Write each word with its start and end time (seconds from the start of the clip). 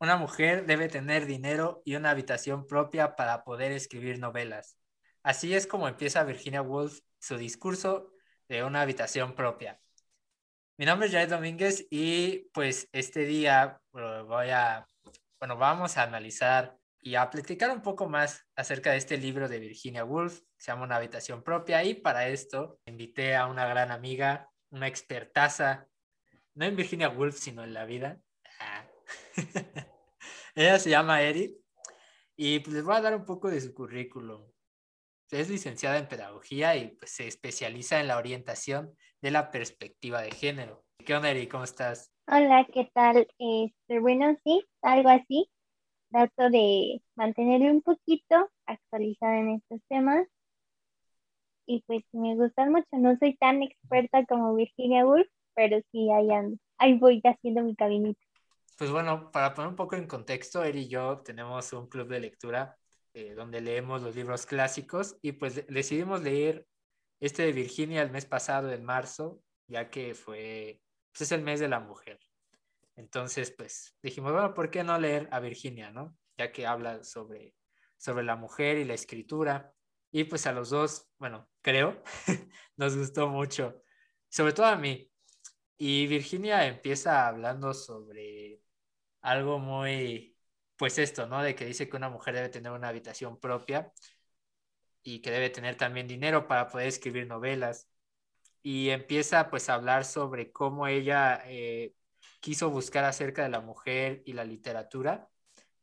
una 0.00 0.16
mujer 0.16 0.66
debe 0.66 0.88
tener 0.88 1.26
dinero 1.26 1.82
y 1.84 1.96
una 1.96 2.10
habitación 2.10 2.66
propia 2.66 3.16
para 3.16 3.44
poder 3.44 3.72
escribir 3.72 4.18
novelas. 4.18 4.76
Así 5.22 5.54
es 5.54 5.66
como 5.66 5.88
empieza 5.88 6.24
Virginia 6.24 6.62
Woolf 6.62 7.00
su 7.18 7.36
discurso 7.36 8.12
de 8.48 8.62
una 8.62 8.82
habitación 8.82 9.34
propia. 9.34 9.80
Mi 10.76 10.86
nombre 10.86 11.08
es 11.08 11.12
Jared 11.12 11.30
Domínguez 11.30 11.86
y 11.90 12.48
pues 12.52 12.88
este 12.92 13.24
día 13.24 13.80
voy 13.92 14.50
a, 14.50 14.86
bueno, 15.40 15.56
vamos 15.56 15.96
a 15.96 16.04
analizar 16.04 16.78
y 17.00 17.16
a 17.16 17.30
platicar 17.30 17.70
un 17.70 17.82
poco 17.82 18.08
más 18.08 18.46
acerca 18.54 18.92
de 18.92 18.98
este 18.98 19.18
libro 19.18 19.48
de 19.48 19.58
Virginia 19.58 20.04
Woolf, 20.04 20.40
se 20.56 20.70
llama 20.70 20.84
Una 20.84 20.96
habitación 20.96 21.42
propia, 21.42 21.82
y 21.84 21.94
para 21.94 22.28
esto 22.28 22.80
invité 22.86 23.36
a 23.36 23.46
una 23.46 23.66
gran 23.66 23.90
amiga, 23.90 24.50
una 24.70 24.88
expertaza, 24.88 25.86
no 26.54 26.64
en 26.64 26.76
Virginia 26.76 27.08
Woolf, 27.08 27.36
sino 27.36 27.62
en 27.62 27.72
la 27.72 27.84
vida. 27.84 28.18
Ah. 28.60 28.87
Ella 30.54 30.78
se 30.78 30.90
llama 30.90 31.22
Eri 31.22 31.56
y 32.36 32.60
pues 32.60 32.74
les 32.74 32.84
voy 32.84 32.96
a 32.96 33.00
dar 33.00 33.16
un 33.16 33.24
poco 33.24 33.48
de 33.50 33.60
su 33.60 33.74
currículum. 33.74 34.42
Es 35.30 35.50
licenciada 35.50 35.98
en 35.98 36.08
pedagogía 36.08 36.76
y 36.76 36.96
pues, 36.96 37.10
se 37.10 37.26
especializa 37.26 38.00
en 38.00 38.08
la 38.08 38.16
orientación 38.16 38.94
de 39.20 39.30
la 39.30 39.50
perspectiva 39.50 40.22
de 40.22 40.30
género. 40.30 40.84
¿Qué 41.04 41.14
onda, 41.14 41.30
Eri? 41.30 41.48
¿Cómo 41.48 41.64
estás? 41.64 42.12
Hola, 42.26 42.66
¿qué 42.72 42.90
tal? 42.92 43.26
Este, 43.38 44.00
bueno, 44.00 44.36
sí, 44.44 44.64
algo 44.82 45.08
así. 45.08 45.50
Trato 46.10 46.50
de 46.50 47.02
mantenerme 47.16 47.70
un 47.70 47.82
poquito 47.82 48.50
actualizada 48.66 49.38
en 49.38 49.50
estos 49.56 49.80
temas. 49.88 50.26
Y 51.66 51.82
pues 51.86 52.02
me 52.12 52.34
gustan 52.36 52.72
mucho. 52.72 52.86
No 52.92 53.16
soy 53.18 53.36
tan 53.36 53.62
experta 53.62 54.24
como 54.26 54.54
Virginia 54.54 55.06
Woolf, 55.06 55.28
pero 55.54 55.78
sí, 55.92 56.10
ahí 56.10 56.30
ando. 56.30 56.56
Ahí 56.78 56.98
voy 56.98 57.20
haciendo 57.24 57.62
mi 57.62 57.74
cabinita. 57.74 58.20
Pues 58.78 58.92
bueno, 58.92 59.32
para 59.32 59.54
poner 59.54 59.70
un 59.70 59.76
poco 59.76 59.96
en 59.96 60.06
contexto, 60.06 60.62
Eri 60.62 60.82
y 60.82 60.88
yo 60.88 61.20
tenemos 61.24 61.72
un 61.72 61.88
club 61.88 62.06
de 62.08 62.20
lectura 62.20 62.78
eh, 63.12 63.34
donde 63.34 63.60
leemos 63.60 64.02
los 64.02 64.14
libros 64.14 64.46
clásicos 64.46 65.16
y 65.20 65.32
pues 65.32 65.66
decidimos 65.66 66.22
leer 66.22 66.64
este 67.18 67.42
de 67.42 67.52
Virginia 67.52 68.02
el 68.02 68.12
mes 68.12 68.24
pasado, 68.24 68.70
en 68.70 68.84
marzo, 68.84 69.42
ya 69.66 69.90
que 69.90 70.14
fue, 70.14 70.80
pues 71.10 71.22
es 71.22 71.32
el 71.32 71.42
mes 71.42 71.58
de 71.58 71.66
la 71.66 71.80
mujer. 71.80 72.20
Entonces, 72.94 73.50
pues 73.50 73.96
dijimos, 74.00 74.30
bueno, 74.30 74.54
¿por 74.54 74.70
qué 74.70 74.84
no 74.84 74.96
leer 74.96 75.28
a 75.32 75.40
Virginia, 75.40 75.90
no? 75.90 76.16
Ya 76.36 76.52
que 76.52 76.64
habla 76.64 77.02
sobre, 77.02 77.56
sobre 77.96 78.22
la 78.22 78.36
mujer 78.36 78.78
y 78.78 78.84
la 78.84 78.94
escritura. 78.94 79.74
Y 80.12 80.22
pues 80.22 80.46
a 80.46 80.52
los 80.52 80.70
dos, 80.70 81.10
bueno, 81.18 81.50
creo, 81.62 82.00
nos 82.76 82.96
gustó 82.96 83.26
mucho, 83.28 83.82
sobre 84.28 84.52
todo 84.52 84.66
a 84.66 84.76
mí. 84.76 85.10
Y 85.76 86.06
Virginia 86.06 86.64
empieza 86.64 87.26
hablando 87.26 87.74
sobre 87.74 88.60
algo 89.30 89.58
muy, 89.58 90.36
pues 90.76 90.98
esto, 90.98 91.26
¿no? 91.26 91.42
De 91.42 91.54
que 91.54 91.66
dice 91.66 91.88
que 91.88 91.96
una 91.96 92.08
mujer 92.08 92.34
debe 92.34 92.48
tener 92.48 92.72
una 92.72 92.88
habitación 92.88 93.38
propia 93.40 93.92
y 95.02 95.20
que 95.20 95.30
debe 95.30 95.50
tener 95.50 95.76
también 95.76 96.06
dinero 96.08 96.46
para 96.48 96.68
poder 96.68 96.88
escribir 96.88 97.26
novelas. 97.26 97.88
Y 98.62 98.90
empieza 98.90 99.50
pues 99.50 99.68
a 99.70 99.74
hablar 99.74 100.04
sobre 100.04 100.52
cómo 100.52 100.86
ella 100.86 101.42
eh, 101.46 101.94
quiso 102.40 102.70
buscar 102.70 103.04
acerca 103.04 103.42
de 103.42 103.50
la 103.50 103.60
mujer 103.60 104.22
y 104.26 104.32
la 104.34 104.44
literatura 104.44 105.28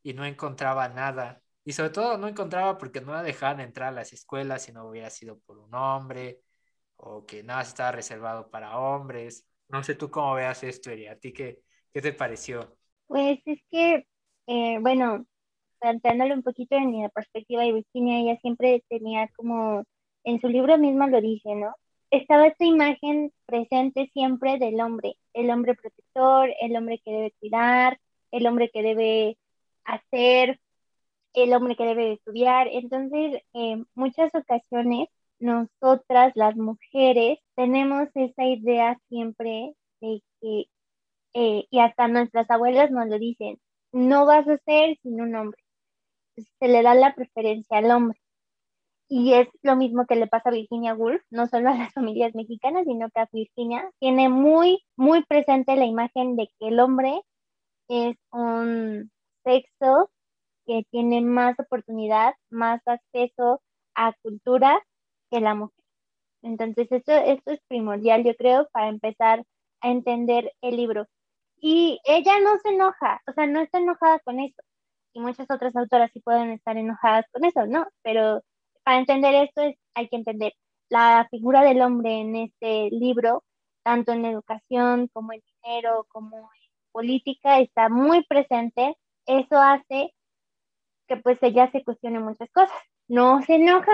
y 0.03 0.13
no 0.13 0.25
encontraba 0.25 0.89
nada. 0.89 1.41
Y 1.63 1.73
sobre 1.73 1.89
todo 1.91 2.17
no 2.17 2.27
encontraba 2.27 2.77
porque 2.77 3.01
no 3.01 3.13
la 3.13 3.23
dejaban 3.23 3.59
entrar 3.61 3.89
a 3.89 3.91
las 3.91 4.13
escuelas 4.13 4.63
si 4.63 4.71
no 4.73 4.87
hubiera 4.87 5.09
sido 5.09 5.39
por 5.39 5.57
un 5.59 5.73
hombre 5.75 6.41
o 6.97 7.25
que 7.25 7.43
nada 7.43 7.63
estaba 7.63 7.91
reservado 7.93 8.49
para 8.51 8.77
hombres. 8.77 9.47
No 9.69 9.83
sé 9.83 9.95
tú 9.95 10.11
cómo 10.11 10.35
veas 10.35 10.63
esto, 10.63 10.91
Eri. 10.91 11.07
¿A 11.07 11.19
ti 11.19 11.33
qué, 11.33 11.61
qué 11.93 12.01
te 12.01 12.13
pareció? 12.13 12.77
Pues 13.07 13.39
es 13.45 13.59
que, 13.71 14.05
eh, 14.47 14.79
bueno, 14.81 15.25
planteándole 15.79 16.33
un 16.33 16.43
poquito 16.43 16.75
en 16.75 17.01
la 17.01 17.09
perspectiva 17.09 17.63
de 17.63 17.73
Virginia, 17.73 18.19
ella 18.19 18.39
siempre 18.41 18.83
tenía 18.89 19.29
como, 19.37 19.83
en 20.23 20.41
su 20.41 20.47
libro 20.49 20.77
mismo 20.77 21.07
lo 21.07 21.21
dice, 21.21 21.55
¿no? 21.55 21.73
estaba 22.11 22.47
esta 22.47 22.65
imagen 22.65 23.31
presente 23.45 24.09
siempre 24.13 24.57
del 24.57 24.79
hombre, 24.81 25.17
el 25.33 25.49
hombre 25.49 25.75
protector, 25.75 26.49
el 26.61 26.75
hombre 26.75 27.01
que 27.03 27.11
debe 27.11 27.33
cuidar, 27.39 27.99
el 28.31 28.47
hombre 28.47 28.69
que 28.69 28.81
debe 28.81 29.37
hacer, 29.83 30.59
el 31.33 31.53
hombre 31.53 31.75
que 31.75 31.85
debe 31.85 32.13
estudiar. 32.13 32.67
Entonces, 32.71 33.41
en 33.53 33.87
muchas 33.95 34.33
ocasiones, 34.33 35.09
nosotras, 35.39 36.33
las 36.35 36.55
mujeres, 36.55 37.39
tenemos 37.55 38.07
esa 38.15 38.45
idea 38.45 38.99
siempre 39.09 39.73
de 40.01 40.21
que, 40.41 40.65
eh, 41.35 41.67
y 41.69 41.79
hasta 41.79 42.07
nuestras 42.07 42.49
abuelas 42.49 42.91
nos 42.91 43.07
lo 43.09 43.19
dicen, 43.19 43.59
no 43.91 44.25
vas 44.25 44.47
a 44.47 44.57
ser 44.59 44.97
sin 45.03 45.21
un 45.21 45.35
hombre. 45.35 45.61
Se 46.59 46.67
le 46.69 46.81
da 46.81 46.95
la 46.95 47.13
preferencia 47.13 47.77
al 47.79 47.91
hombre. 47.91 48.19
Y 49.09 49.33
es 49.33 49.49
lo 49.61 49.75
mismo 49.75 50.05
que 50.07 50.15
le 50.15 50.27
pasa 50.27 50.49
a 50.49 50.53
Virginia 50.53 50.95
Woolf, 50.95 51.21
no 51.29 51.47
solo 51.47 51.69
a 51.69 51.75
las 51.75 51.93
familias 51.93 52.33
mexicanas, 52.35 52.85
sino 52.85 53.09
que 53.09 53.19
a 53.19 53.29
Virginia 53.31 53.91
tiene 53.99 54.29
muy, 54.29 54.83
muy 54.95 55.25
presente 55.25 55.75
la 55.75 55.85
imagen 55.85 56.37
de 56.37 56.47
que 56.59 56.69
el 56.69 56.79
hombre 56.79 57.21
es 57.89 58.15
un 58.31 59.11
sexo 59.43 60.09
que 60.65 60.83
tiene 60.89 61.21
más 61.21 61.59
oportunidad, 61.59 62.33
más 62.49 62.81
acceso 62.87 63.61
a 63.95 64.13
cultura 64.23 64.81
que 65.31 65.41
la 65.41 65.55
mujer. 65.55 65.83
Entonces, 66.43 66.91
esto, 66.91 67.11
esto 67.11 67.51
es 67.51 67.59
primordial, 67.67 68.23
yo 68.23 68.35
creo, 68.35 68.69
para 68.71 68.89
empezar 68.89 69.43
a 69.81 69.91
entender 69.91 70.53
el 70.61 70.77
libro. 70.77 71.07
Y 71.67 71.99
ella 72.05 72.39
no 72.41 72.59
se 72.59 72.69
enoja, 72.69 73.21
o 73.27 73.33
sea, 73.33 73.47
no 73.47 73.59
está 73.59 73.79
enojada 73.79 74.19
con 74.19 74.39
eso. 74.39 74.61
Y 75.13 75.19
muchas 75.19 75.49
otras 75.49 75.75
autoras 75.75 76.11
sí 76.13 76.19
pueden 76.21 76.51
estar 76.51 76.77
enojadas 76.77 77.25
con 77.31 77.43
eso, 77.43 77.65
¿no? 77.65 77.87
Pero 78.03 78.43
para 78.83 78.99
entender 78.99 79.33
esto 79.33 79.61
es, 79.63 79.75
hay 79.95 80.07
que 80.09 80.17
entender 80.17 80.53
la 80.89 81.27
figura 81.31 81.63
del 81.63 81.81
hombre 81.81 82.19
en 82.21 82.35
este 82.35 82.89
libro, 82.91 83.43
tanto 83.83 84.11
en 84.13 84.25
educación 84.25 85.09
como 85.13 85.33
en 85.33 85.41
dinero, 85.63 86.05
como 86.09 86.37
en 86.37 86.71
política, 86.91 87.59
está 87.59 87.89
muy 87.89 88.23
presente. 88.25 88.95
Eso 89.25 89.57
hace 89.57 90.13
que 91.07 91.17
pues 91.17 91.39
ella 91.41 91.71
se 91.71 91.83
cuestione 91.83 92.19
muchas 92.19 92.49
cosas. 92.51 92.77
No 93.07 93.41
se 93.41 93.55
enoja, 93.55 93.91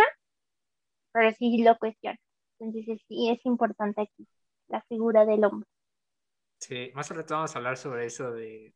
pero 1.14 1.32
sí 1.38 1.64
lo 1.64 1.78
cuestiona. 1.78 2.20
Entonces 2.60 3.00
sí 3.08 3.30
es 3.30 3.46
importante 3.46 4.02
aquí 4.02 4.28
la 4.68 4.82
figura 4.90 5.26
del 5.26 5.46
hombre. 5.46 5.70
Sí, 6.62 6.92
más 6.96 7.08
sobre 7.08 7.24
todo 7.24 7.40
vamos 7.40 7.56
a 7.56 7.60
hablar 7.60 7.78
sobre 7.78 8.06
eso 8.06 8.32
de, 8.32 8.74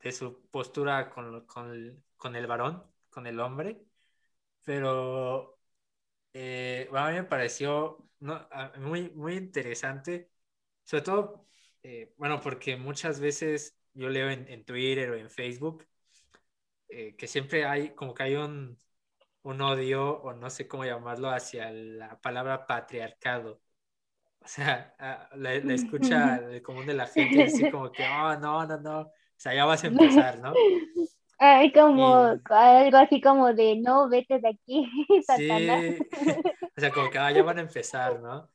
de 0.00 0.12
su 0.12 0.42
postura 0.50 1.10
con, 1.10 1.46
con, 1.46 2.04
con 2.16 2.36
el 2.36 2.46
varón, 2.46 2.84
con 3.10 3.26
el 3.26 3.40
hombre 3.40 3.82
pero 4.64 5.58
eh, 6.34 6.88
a 6.94 7.08
mí 7.10 7.14
me 7.16 7.24
pareció 7.24 8.08
muy, 8.78 9.10
muy 9.12 9.36
interesante, 9.36 10.30
sobre 10.84 11.04
todo, 11.04 11.48
eh, 11.82 12.14
bueno, 12.18 12.40
porque 12.42 12.76
muchas 12.76 13.20
veces 13.20 13.78
yo 13.94 14.08
leo 14.10 14.30
en, 14.30 14.64
Twitter 14.66 15.10
o 15.10 15.16
en 15.16 15.30
Facebook 15.30 15.86
eh, 16.88 17.16
que 17.16 17.26
siempre 17.26 17.64
hay, 17.66 17.94
como 17.94 18.14
que 18.14 18.22
hay 18.24 18.36
un, 18.36 18.78
un 19.42 19.60
odio, 19.62 20.20
o 20.22 20.34
no 20.34 20.50
sé 20.50 20.68
cómo 20.68 20.84
llamarlo, 20.84 21.30
hacia 21.30 21.70
la 21.72 22.20
palabra 22.20 22.66
patriarcado. 22.66 23.62
O 24.40 24.48
sea, 24.48 24.94
la, 25.34 25.58
la 25.58 25.74
escucha 25.74 26.40
común 26.62 26.86
de 26.86 26.94
la 26.94 27.06
gente, 27.06 27.44
así 27.44 27.70
como 27.70 27.90
que, 27.92 28.02
oh, 28.22 28.36
no, 28.36 28.66
no, 28.66 28.78
no, 28.78 29.00
o 29.00 29.40
sea, 29.40 29.54
ya 29.54 29.64
vas 29.64 29.84
a 29.84 29.88
empezar, 29.88 30.40
¿no? 30.40 30.52
Hay 31.38 31.70
como 31.72 32.36
algo 32.46 32.96
así 32.96 33.20
como 33.20 33.54
de 33.54 33.76
no, 33.76 34.08
vete 34.08 34.40
de 34.40 34.48
aquí, 34.48 34.84
Sí, 35.36 35.48
o 36.76 36.80
sea, 36.80 36.90
como 36.90 37.10
que 37.10 37.18
ah, 37.18 37.30
ya 37.30 37.44
van 37.44 37.58
a 37.58 37.62
empezar, 37.62 38.20
¿no? 38.20 38.50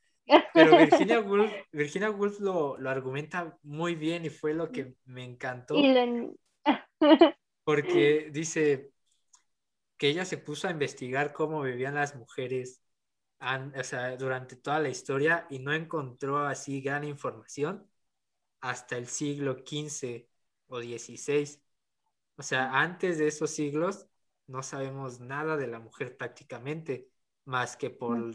Pero 0.54 0.78
Virginia 0.78 1.20
Woolf, 1.20 1.52
Virginia 1.72 2.10
Woolf 2.10 2.40
lo, 2.40 2.78
lo, 2.78 2.90
argumenta 2.90 3.58
muy 3.64 3.96
bien 3.96 4.26
y 4.26 4.30
fue 4.30 4.54
lo 4.54 4.72
que 4.72 4.96
me 5.06 5.24
encantó. 5.24 5.76
Porque 7.64 8.29
dice 8.32 8.91
que 9.97 10.09
ella 10.09 10.26
se 10.26 10.38
puso 10.38 10.68
a 10.68 10.72
investigar 10.72 11.34
cómo 11.34 11.62
vivían 11.62 11.96
las 11.96 12.16
mujeres 12.16 12.83
o 13.75 13.84
sea, 13.84 14.16
durante 14.17 14.55
toda 14.55 14.79
la 14.79 14.90
historia 14.90 15.47
y 15.49 15.59
no 15.59 15.73
encontró 15.73 16.45
así 16.45 16.81
gran 16.81 17.03
información 17.03 17.87
hasta 18.61 18.97
el 18.97 19.07
siglo 19.07 19.57
XV 19.57 20.28
o 20.67 20.79
XVI. 20.81 21.61
O 22.37 22.43
sea, 22.43 22.79
antes 22.79 23.17
de 23.17 23.28
esos 23.28 23.51
siglos 23.51 24.07
no 24.47 24.63
sabemos 24.63 25.19
nada 25.19 25.57
de 25.57 25.67
la 25.67 25.79
mujer 25.79 26.17
prácticamente, 26.17 27.09
más 27.45 27.75
que 27.78 27.90
por, 27.90 28.34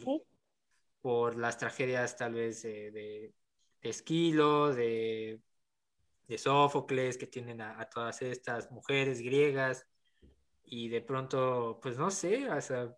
por 1.01 1.37
las 1.37 1.59
tragedias 1.59 2.17
tal 2.17 2.35
vez 2.35 2.63
de, 2.63 3.35
Esquilo, 3.81 4.75
de, 4.75 5.41
de, 6.27 6.39
Sófocles, 6.39 7.17
que 7.17 7.27
tienen 7.27 7.61
a, 7.61 7.89
todas 7.89 8.23
estas 8.23 8.71
mujeres 8.71 9.21
griegas, 9.21 9.87
y 10.65 10.89
de 10.89 11.01
pronto, 11.01 11.79
pues 11.83 11.97
no 11.99 12.11
sé, 12.11 12.51
o 12.51 12.61
sea, 12.61 12.97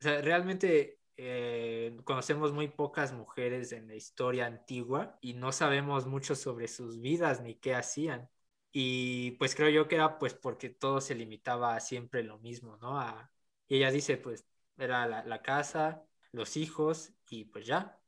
realmente 0.00 0.99
eh, 1.22 1.96
conocemos 2.04 2.52
muy 2.52 2.68
pocas 2.68 3.12
mujeres 3.12 3.72
en 3.72 3.88
la 3.88 3.94
historia 3.94 4.46
antigua 4.46 5.18
y 5.20 5.34
no 5.34 5.52
sabemos 5.52 6.06
mucho 6.06 6.34
sobre 6.34 6.66
sus 6.66 6.98
vidas 6.98 7.42
ni 7.42 7.54
qué 7.56 7.74
hacían. 7.74 8.30
Y 8.72 9.32
pues 9.32 9.54
creo 9.54 9.68
yo 9.68 9.86
que 9.86 9.96
era 9.96 10.18
pues 10.18 10.32
porque 10.34 10.70
todo 10.70 11.00
se 11.02 11.14
limitaba 11.14 11.76
a 11.76 11.80
siempre 11.80 12.22
lo 12.22 12.38
mismo, 12.38 12.78
¿no? 12.78 12.98
A, 12.98 13.30
y 13.68 13.76
ella 13.76 13.90
dice, 13.90 14.16
pues 14.16 14.46
era 14.78 15.06
la, 15.06 15.22
la 15.24 15.42
casa, 15.42 16.02
los 16.32 16.56
hijos 16.56 17.12
y 17.28 17.44
pues 17.44 17.66
ya. 17.66 18.00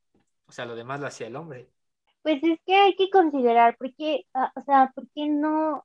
O 0.47 0.53
sea, 0.53 0.65
lo 0.65 0.75
demás 0.75 1.01
lo 1.01 1.07
hacía 1.07 1.27
el 1.27 1.37
hombre. 1.37 1.71
Pues 2.23 2.43
es 2.43 2.59
que 2.65 2.75
hay 2.77 2.95
que 2.97 3.11
considerar, 3.11 3.77
porque, 3.79 4.27
ah, 4.33 4.53
o 4.55 4.61
sea, 4.63 4.91
¿por 4.95 5.07
qué 5.15 5.29
no 5.29 5.85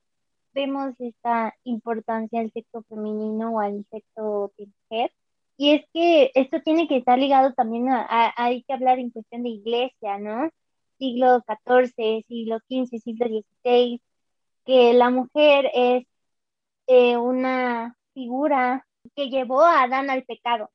vemos 0.53 0.93
esta 0.99 1.53
importancia 1.63 2.39
al 2.39 2.51
sexo 2.53 2.83
femenino 2.83 3.55
o 3.55 3.59
al 3.59 3.85
sexo 3.91 4.53
mujer? 4.57 5.11
Y 5.57 5.71
es 5.71 5.85
que 5.91 6.31
esto 6.35 6.61
tiene 6.61 6.87
que 6.87 6.97
estar 6.97 7.17
ligado 7.17 7.53
también 7.53 7.89
a, 7.89 8.33
hay 8.37 8.63
que 8.63 8.73
hablar 8.73 8.99
en 8.99 9.09
cuestión 9.09 9.43
de 9.43 9.49
iglesia, 9.49 10.19
¿no? 10.19 10.49
Siglo 10.99 11.43
XIV, 11.47 12.23
siglo 12.27 12.59
XV, 12.69 12.99
siglo 12.99 13.25
XVI, 13.27 14.01
que 14.65 14.93
la 14.93 15.09
mujer 15.09 15.71
es 15.73 16.05
eh, 16.87 17.17
una 17.17 17.97
figura 18.13 18.85
que 19.15 19.29
llevó 19.29 19.63
a 19.63 19.83
Adán 19.83 20.09
al 20.09 20.23
pecado. 20.23 20.69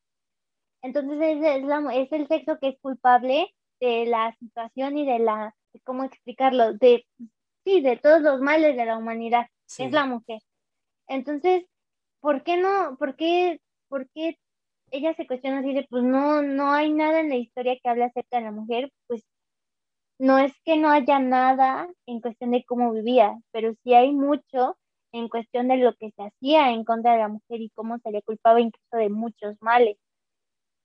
Entonces 0.82 1.18
es, 1.20 1.64
es, 1.94 2.12
el 2.12 2.26
sexo 2.26 2.58
que 2.58 2.68
es 2.68 2.78
culpable 2.80 3.54
de 3.80 4.06
la 4.06 4.34
situación 4.38 4.98
y 4.98 5.06
de 5.06 5.20
la, 5.20 5.54
¿cómo 5.84 6.04
explicarlo? 6.04 6.74
De, 6.74 7.06
sí, 7.64 7.80
de 7.82 7.96
todos 7.96 8.20
los 8.22 8.40
males 8.40 8.76
de 8.76 8.84
la 8.84 8.98
humanidad, 8.98 9.46
es 9.78 9.92
la 9.92 10.06
mujer. 10.06 10.40
Entonces, 11.06 11.64
¿por 12.20 12.42
qué 12.42 12.56
no, 12.56 12.96
por 12.98 13.16
qué, 13.16 13.60
por 13.88 14.08
qué 14.10 14.38
ella 14.92 15.14
se 15.14 15.26
cuestiona 15.26 15.60
así 15.60 15.74
de, 15.74 15.86
pues 15.90 16.04
no, 16.04 16.42
no 16.42 16.72
hay 16.72 16.92
nada 16.92 17.20
en 17.20 17.30
la 17.30 17.36
historia 17.36 17.76
que 17.82 17.88
hable 17.88 18.04
acerca 18.04 18.38
de 18.38 18.44
la 18.44 18.52
mujer, 18.52 18.92
pues 19.08 19.24
no 20.18 20.38
es 20.38 20.52
que 20.64 20.76
no 20.76 20.90
haya 20.90 21.18
nada 21.18 21.88
en 22.06 22.20
cuestión 22.20 22.52
de 22.52 22.64
cómo 22.64 22.92
vivía, 22.92 23.34
pero 23.52 23.74
sí 23.82 23.94
hay 23.94 24.12
mucho 24.12 24.76
en 25.12 25.28
cuestión 25.28 25.68
de 25.68 25.78
lo 25.78 25.94
que 25.94 26.10
se 26.12 26.22
hacía 26.24 26.70
en 26.70 26.84
contra 26.84 27.12
de 27.12 27.18
la 27.18 27.28
mujer 27.28 27.60
y 27.60 27.70
cómo 27.70 27.98
se 27.98 28.10
le 28.12 28.22
culpaba 28.22 28.60
incluso 28.60 28.96
de 28.96 29.08
muchos 29.10 29.56
males, 29.60 29.96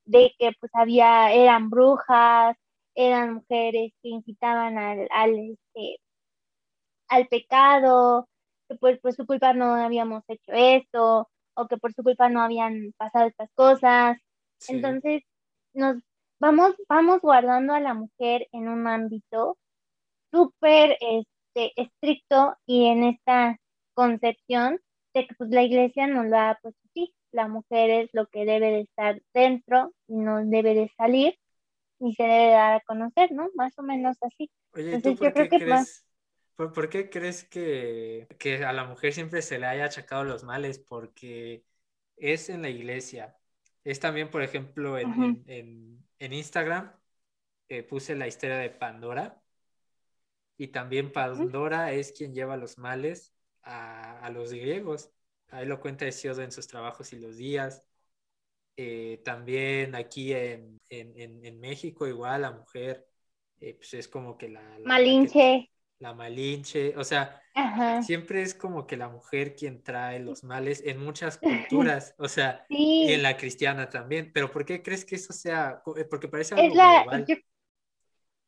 de 0.06 0.33
que 0.39 0.51
pues 0.60 0.71
había, 0.74 1.33
eran 1.33 1.69
brujas, 1.69 2.57
eran 2.95 3.36
mujeres 3.36 3.92
que 4.01 4.10
incitaban 4.10 4.77
al, 4.77 5.07
al, 5.12 5.38
este, 5.38 6.00
pecado, 7.30 8.27
que 8.69 8.75
pues 8.77 9.00
por 9.00 9.13
su 9.13 9.25
culpa 9.25 9.53
no 9.53 9.75
habíamos 9.75 10.24
hecho 10.27 10.51
esto, 10.53 11.30
o 11.57 11.68
que 11.68 11.77
por 11.77 11.94
su 11.94 12.04
culpa 12.04 12.30
no 12.30 12.42
habían 12.42 12.94
pasado 12.98 13.27
estas 13.27 13.50
cosas. 13.54 14.18
Entonces, 14.68 15.24
nos 15.74 15.98
vamos, 16.39 16.75
vamos 16.88 17.19
guardando 17.21 17.74
a 17.74 17.80
la 17.80 17.94
mujer 17.94 18.48
en 18.51 18.68
un 18.69 18.88
ámbito 18.88 19.57
súper 20.31 20.98
este, 21.01 21.74
estricto 21.75 22.56
y 22.65 22.86
en 22.86 23.04
esta 23.04 23.57
concepción 23.94 24.80
de 25.13 25.27
que 25.27 25.36
pues, 25.36 25.50
la 25.50 25.63
iglesia 25.63 26.07
nos 26.07 26.30
da, 26.30 26.59
pues 26.62 26.75
sí, 26.94 27.13
la 27.31 27.48
mujer 27.48 27.89
es 27.89 28.10
lo 28.13 28.27
que 28.27 28.45
debe 28.45 28.71
de 28.71 28.81
estar 28.81 29.21
dentro 29.33 29.94
y 30.07 30.15
no 30.15 30.45
debe 30.45 30.74
de 30.75 30.92
salir 30.98 31.38
y 32.00 32.13
se 32.13 32.24
debe 32.24 32.51
dar 32.51 32.74
a 32.75 32.81
conocer, 32.81 33.31
¿no? 33.31 33.50
Más 33.56 33.77
o 33.80 33.83
menos 33.83 34.18
así. 34.21 34.51
Oye, 34.74 35.01
¿tú 35.01 35.15
por, 35.15 35.33
qué 35.33 35.50
crees, 35.50 36.06
¿por, 36.57 36.89
qué 36.89 37.09
crees 37.09 37.44
que, 37.45 38.27
que, 38.39 38.65
a 38.65 38.74
la 38.74 38.86
mujer 38.86 39.13
siempre 39.13 39.42
se 39.42 39.59
le 39.59 39.68
haya 39.68 39.86
achacado 39.86 40.24
los 40.24 40.44
males? 40.44 40.80
Porque 40.80 41.63
es 42.18 42.50
en 42.50 42.63
la 42.63 42.69
iglesia. 42.69 43.38
Es 43.83 44.00
también, 44.00 44.30
por 44.30 44.42
ejemplo, 44.42 44.98
en, 44.98 45.44
en, 45.48 46.04
en, 46.19 46.33
Instagram 46.33 46.92
eh, 47.69 47.83
puse 47.83 48.15
la 48.15 48.27
historia 48.27 48.57
de 48.57 48.69
Pandora. 48.69 49.42
Y 50.57 50.69
también 50.69 51.12
Pandora 51.12 51.94
es 51.94 52.12
quien 52.12 52.33
lleva 52.33 52.57
los 52.57 52.77
males 52.77 53.33
a, 53.62 54.30
los 54.31 54.51
griegos. 54.51 55.12
Ahí 55.50 55.65
lo 55.65 55.80
cuenta 55.80 56.07
Hesiodo 56.07 56.42
en 56.42 56.51
sus 56.51 56.68
trabajos 56.68 57.13
y 57.13 57.19
los 57.19 57.38
días. 57.38 57.86
Eh, 58.75 59.21
también 59.24 59.95
aquí 59.95 60.33
en, 60.33 60.80
México, 61.60 62.07
igual 62.07 62.42
la 62.42 62.51
mujer, 62.51 63.07
eh, 63.60 63.75
pues 63.75 63.94
es 63.94 64.07
como 64.07 64.38
que 64.38 64.50
la... 64.50 64.62
Malinche. 64.83 65.69
La, 65.99 66.13
Malinche, 66.13 66.95
o 66.97 67.03
sea, 67.03 67.41
siempre 68.01 68.41
es 68.41 68.53
como 68.53 68.85
que 68.85 68.97
la 68.97 69.09
mujer 69.09 69.55
quien 69.55 69.83
trae 69.83 70.19
los 70.19 70.44
males 70.44 70.83
en 70.85 71.03
muchas 71.03 71.38
culturas, 71.91 72.15
o 72.17 72.27
sea, 72.27 72.65
y 72.69 73.11
en 73.11 73.23
la 73.23 73.38
cristiana 73.38 73.89
también. 73.89 74.31
Pero 74.33 74.51
¿por 74.51 74.65
qué 74.65 74.81
crees 74.83 75.05
que 75.05 75.15
eso 75.15 75.33
sea? 75.33 75.81
Eh, 75.95 76.05
porque 76.05 76.27
parece 76.27 76.55
algo 76.55 76.75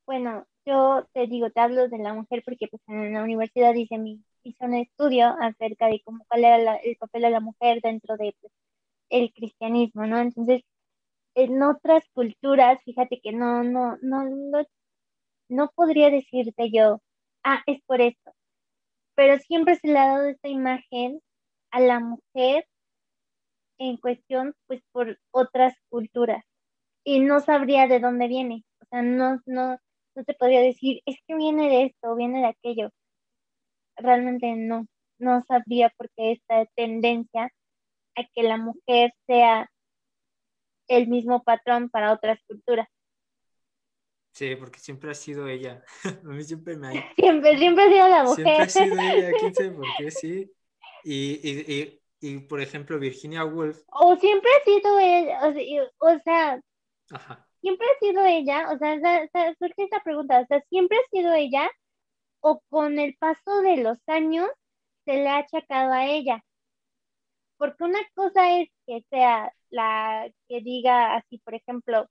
bueno, 0.05 0.47
yo 0.65 1.07
te 1.13 1.27
digo, 1.27 1.51
te 1.51 1.59
hablo 1.59 1.87
de 1.87 1.99
la 1.99 2.15
mujer 2.15 2.41
porque 2.43 2.67
pues 2.67 2.81
en 2.87 3.13
la 3.13 3.21
universidad 3.21 3.75
dice 3.75 3.99
mi 3.99 4.23
hizo 4.43 4.65
un 4.65 4.73
estudio 4.73 5.35
acerca 5.39 5.87
de 5.87 6.01
cómo 6.03 6.25
cuál 6.27 6.45
era 6.45 6.75
el 6.77 6.95
papel 6.97 7.23
de 7.23 7.29
la 7.29 7.39
mujer 7.39 7.79
dentro 7.81 8.17
de 8.17 8.35
pues, 8.41 8.53
el 9.09 9.33
cristianismo, 9.33 10.05
¿no? 10.07 10.19
Entonces, 10.19 10.63
en 11.35 11.61
otras 11.63 12.03
culturas, 12.13 12.81
fíjate 12.83 13.19
que 13.21 13.31
no, 13.31 13.63
no, 13.63 13.97
no, 14.01 14.23
no, 14.25 14.63
no 15.49 15.71
podría 15.75 16.09
decirte 16.09 16.71
yo, 16.71 17.01
ah, 17.43 17.61
es 17.65 17.81
por 17.85 18.01
esto, 18.01 18.31
pero 19.15 19.37
siempre 19.39 19.75
se 19.75 19.87
le 19.89 19.99
ha 19.99 20.07
dado 20.07 20.27
esta 20.29 20.47
imagen 20.49 21.21
a 21.71 21.79
la 21.81 21.99
mujer 21.99 22.65
en 23.79 23.97
cuestión, 23.97 24.53
pues 24.67 24.81
por 24.91 25.17
otras 25.31 25.73
culturas, 25.89 26.43
y 27.05 27.19
no 27.21 27.39
sabría 27.39 27.87
de 27.87 27.99
dónde 27.99 28.27
viene, 28.27 28.63
o 28.81 28.85
sea, 28.89 29.01
no, 29.01 29.39
no, 29.45 29.77
no 30.15 30.23
te 30.25 30.33
podría 30.33 30.61
decir, 30.61 31.01
es 31.05 31.17
que 31.27 31.35
viene 31.35 31.69
de 31.69 31.83
esto, 31.85 32.15
viene 32.15 32.41
de 32.41 32.47
aquello, 32.47 32.89
realmente 33.97 34.55
no, 34.55 34.85
no 35.19 35.43
sabría 35.47 35.89
por 35.97 36.09
qué 36.15 36.31
esta 36.33 36.65
tendencia 36.75 37.51
a 38.15 38.23
que 38.33 38.43
la 38.43 38.57
mujer 38.57 39.11
sea 39.27 39.69
el 40.87 41.07
mismo 41.07 41.43
patrón 41.43 41.89
para 41.89 42.11
otras 42.13 42.39
culturas. 42.47 42.87
Sí, 44.39 44.55
porque 44.55 44.79
siempre 44.79 45.11
ha 45.11 45.13
sido 45.13 45.49
ella. 45.49 45.83
A 46.23 46.27
mí 46.29 46.41
siempre 46.45 46.77
me 46.77 46.87
ha... 46.87 47.13
Siempre, 47.15 47.57
siempre 47.57 47.83
ha 47.83 47.89
sido 47.89 48.07
la 48.07 48.23
mujer. 48.23 48.45
Siempre 48.45 48.63
ha 48.63 48.69
sido 48.69 49.01
ella, 49.01 49.31
quién 49.37 49.53
sabe 49.53 49.71
por 49.71 49.85
qué, 49.97 50.11
sí. 50.11 50.51
Y, 51.03 51.41
y, 51.43 51.73
y, 51.75 52.01
y, 52.21 52.39
por 52.39 52.61
ejemplo, 52.61 52.97
Virginia 52.99 53.43
Woolf. 53.43 53.81
O 53.87 54.15
siempre 54.15 54.49
ha 54.49 54.63
sido 54.63 54.97
ella, 54.97 55.39
o 55.97 56.19
sea, 56.23 56.61
Ajá. 57.11 57.47
siempre 57.59 57.85
ha 57.85 57.99
sido 57.99 58.25
ella, 58.25 58.71
o 58.71 58.77
sea, 58.77 58.95
surge 59.59 59.83
esta 59.83 60.01
pregunta, 60.03 60.39
o 60.39 60.45
sea, 60.45 60.61
siempre 60.69 60.97
ha 60.97 61.09
sido 61.11 61.33
ella, 61.33 61.69
o 62.39 62.61
con 62.69 62.97
el 62.97 63.17
paso 63.17 63.61
de 63.61 63.75
los 63.83 63.97
años 64.07 64.47
se 65.03 65.15
le 65.15 65.27
ha 65.27 65.39
achacado 65.39 65.91
a 65.91 66.05
ella. 66.05 66.45
Porque 67.57 67.83
una 67.83 67.99
cosa 68.15 68.57
es 68.57 68.69
que 68.87 69.03
sea 69.09 69.51
la 69.69 70.31
que 70.47 70.61
diga 70.61 71.17
así, 71.17 71.39
por 71.39 71.55
ejemplo, 71.55 72.07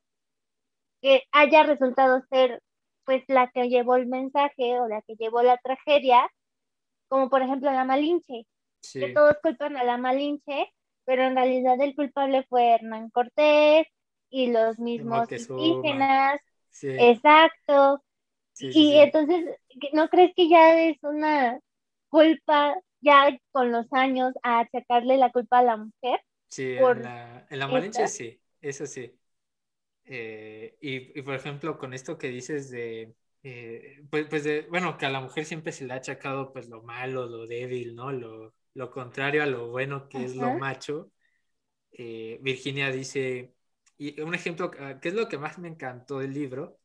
que 1.03 1.23
haya 1.33 1.63
resultado 1.65 2.23
ser 2.31 2.63
pues 3.05 3.25
la 3.29 3.49
que 3.51 3.69
llevó 3.69 3.97
el 3.97 4.07
mensaje 4.07 4.79
o 4.81 4.89
la 4.89 5.03
que 5.03 5.15
llevó 5.17 5.43
la 5.43 5.57
tragedia, 5.59 6.29
como 7.09 7.31
por 7.31 7.43
ejemplo 7.43 7.71
la 7.73 7.85
Malinche, 7.85 8.47
que 9.01 9.11
todos 9.11 9.37
culpan 9.43 9.77
a 9.77 9.85
la 9.85 9.99
Malinche, 9.99 10.69
pero 11.05 11.25
en 11.25 11.37
realidad 11.37 11.81
el 11.81 11.95
culpable 11.97 12.45
fue 12.49 12.71
Hernán 12.75 13.11
Cortés 13.11 13.87
y 14.31 14.49
los 14.53 14.79
mismos 14.79 15.29
indígenas. 15.37 16.41
Exacto 16.97 18.03
y 18.73 18.97
entonces, 18.99 19.57
¿no 19.93 20.09
crees 20.09 20.33
que 20.37 20.49
ya 20.49 20.81
es 20.83 20.97
una 21.03 21.59
culpa 22.11 22.75
ya 23.01 23.37
con 23.53 23.73
los 23.73 23.87
años 23.93 24.35
a 24.43 24.61
achacarle 24.61 25.17
la 25.17 25.31
culpa 25.31 25.59
a 25.59 25.63
la 25.63 25.77
mujer? 25.77 26.21
Sí, 26.49 26.63
en 26.65 27.03
la, 27.03 27.47
en 27.51 27.59
sí, 28.09 28.41
eso 28.61 28.87
sí. 28.87 29.18
Eh, 30.11 30.77
y, 30.81 31.21
por 31.23 31.35
ejemplo, 31.35 31.79
con 31.79 31.93
esto 31.93 32.17
que 32.17 32.29
dices 32.29 32.71
de, 32.71 33.15
eh, 33.43 34.03
pues, 34.11 34.27
pues 34.29 34.43
de, 34.45 34.63
bueno, 34.63 34.97
que 34.97 35.05
a 35.05 35.11
la 35.11 35.21
mujer 35.21 35.45
siempre 35.45 35.71
se 35.71 35.85
le 35.85 35.93
ha 35.93 35.97
achacado 35.97 36.51
pues 36.53 36.69
lo 36.69 36.83
malo, 36.83 37.27
lo 37.27 37.47
débil, 37.47 37.95
¿no? 37.95 38.11
Lo, 38.11 38.55
lo 38.73 38.91
contrario 38.91 39.43
a 39.43 39.47
lo 39.47 39.69
bueno 39.69 40.09
que 40.09 40.25
es 40.25 40.35
lo 40.35 40.55
macho. 40.55 41.13
Eh, 41.93 42.39
Virginia 42.41 42.91
dice, 42.91 43.53
y 43.99 44.19
un 44.23 44.35
ejemplo, 44.35 44.71
ah, 44.81 44.99
que 44.99 45.09
es 45.09 45.15
lo 45.15 45.29
que 45.29 45.37
más 45.37 45.59
me 45.59 45.69
encantó 45.69 46.21
del 46.21 46.33
libro, 46.33 46.79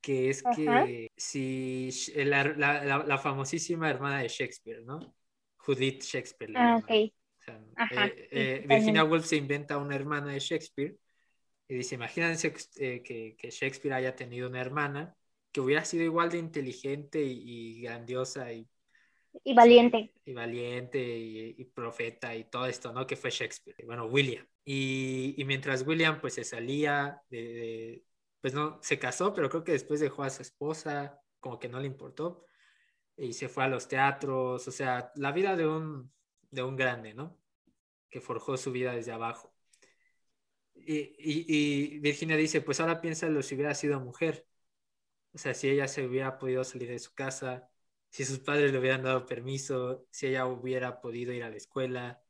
que 0.00 0.28
es 0.28 0.42
que 0.56 1.12
si 1.16 1.90
la, 2.16 2.44
la, 2.44 3.04
la, 3.04 3.18
famosísima 3.18 3.88
hermana 3.88 4.22
de 4.22 4.28
Shakespeare, 4.28 4.82
¿no? 4.84 5.14
Judith 5.56 6.02
Shakespeare. 6.02 6.52
Ah, 6.56 6.80
ok. 6.82 6.90
Eh, 6.90 7.12
eh, 8.30 8.64
Virginia 8.66 9.04
Woolf 9.04 9.24
se 9.24 9.36
inventa 9.36 9.78
una 9.78 9.94
hermana 9.94 10.32
de 10.32 10.40
Shakespeare 10.40 10.96
y 11.68 11.74
dice, 11.74 11.96
imagínense 11.96 12.54
eh, 12.76 13.02
que, 13.02 13.36
que, 13.36 13.50
Shakespeare 13.50 13.94
haya 13.94 14.14
tenido 14.14 14.48
una 14.48 14.60
hermana 14.60 15.16
que 15.50 15.60
hubiera 15.60 15.84
sido 15.84 16.04
igual 16.04 16.30
de 16.30 16.38
inteligente 16.38 17.22
y, 17.22 17.80
grandiosa 17.80 18.52
y, 18.52 18.68
y 19.42 19.54
valiente. 19.54 20.12
Y, 20.24 20.32
valiente 20.32 20.98
y, 21.18 21.64
profeta 21.64 22.34
y 22.36 22.44
todo 22.44 22.66
esto, 22.66 22.92
¿no? 22.92 23.06
Que 23.06 23.16
fue 23.16 23.30
Shakespeare. 23.30 23.76
Bueno, 23.84 24.06
William. 24.06 24.46
Y, 24.64 25.42
mientras 25.46 25.86
William 25.86 26.20
pues 26.20 26.34
se 26.34 26.44
salía 26.44 27.22
de, 27.30 28.04
pues 28.40 28.54
no, 28.54 28.78
se 28.82 28.98
casó, 28.98 29.34
pero 29.34 29.48
creo 29.48 29.64
que 29.64 29.72
después 29.72 30.00
dejó 30.00 30.22
a 30.22 30.30
su 30.30 30.42
esposa, 30.42 31.20
como 31.40 31.58
que 31.58 31.68
no 31.68 31.80
le 31.80 31.86
importó. 31.86 32.44
y 33.16 33.32
se 33.32 33.48
fue 33.48 33.64
a 33.64 33.68
los 33.68 33.88
teatros, 33.88 34.68
o 34.68 34.70
sea, 34.72 35.10
la 35.16 35.32
vida 35.32 35.56
de 35.56 35.66
un, 35.66 36.12
de 36.50 36.62
un 36.62 36.76
grande, 36.76 37.14
¿no? 37.14 37.38
Que 38.10 38.20
forjó 38.20 38.56
su 38.56 38.72
vida 38.72 38.92
desde 38.92 39.12
abajo. 39.12 39.55
Y, 40.76 41.14
y, 41.18 41.98
Virginia 42.00 42.36
dice, 42.36 42.60
pues 42.60 42.80
ahora 42.80 43.00
piénsalo 43.00 43.42
si 43.42 43.54
hubiera 43.54 43.74
sido 43.74 44.00
mujer. 44.00 44.46
O 45.32 45.38
sea, 45.38 45.54
si 45.54 45.68
ella 45.68 45.88
se 45.88 46.06
hubiera 46.06 46.38
podido 46.38 46.64
salir 46.64 46.88
de 46.90 46.98
su 46.98 47.14
casa, 47.14 47.68
si 48.10 48.24
sus 48.24 48.38
padres 48.40 48.72
le 48.72 48.78
hubieran 48.78 49.02
dado 49.02 49.26
permiso, 49.26 50.06
si 50.10 50.28
ella 50.28 50.46
hubiera 50.46 51.00
podido 51.00 51.32
ir 51.32 51.44
a 51.44 51.50
la 51.50 51.56
escuela, 51.56 52.22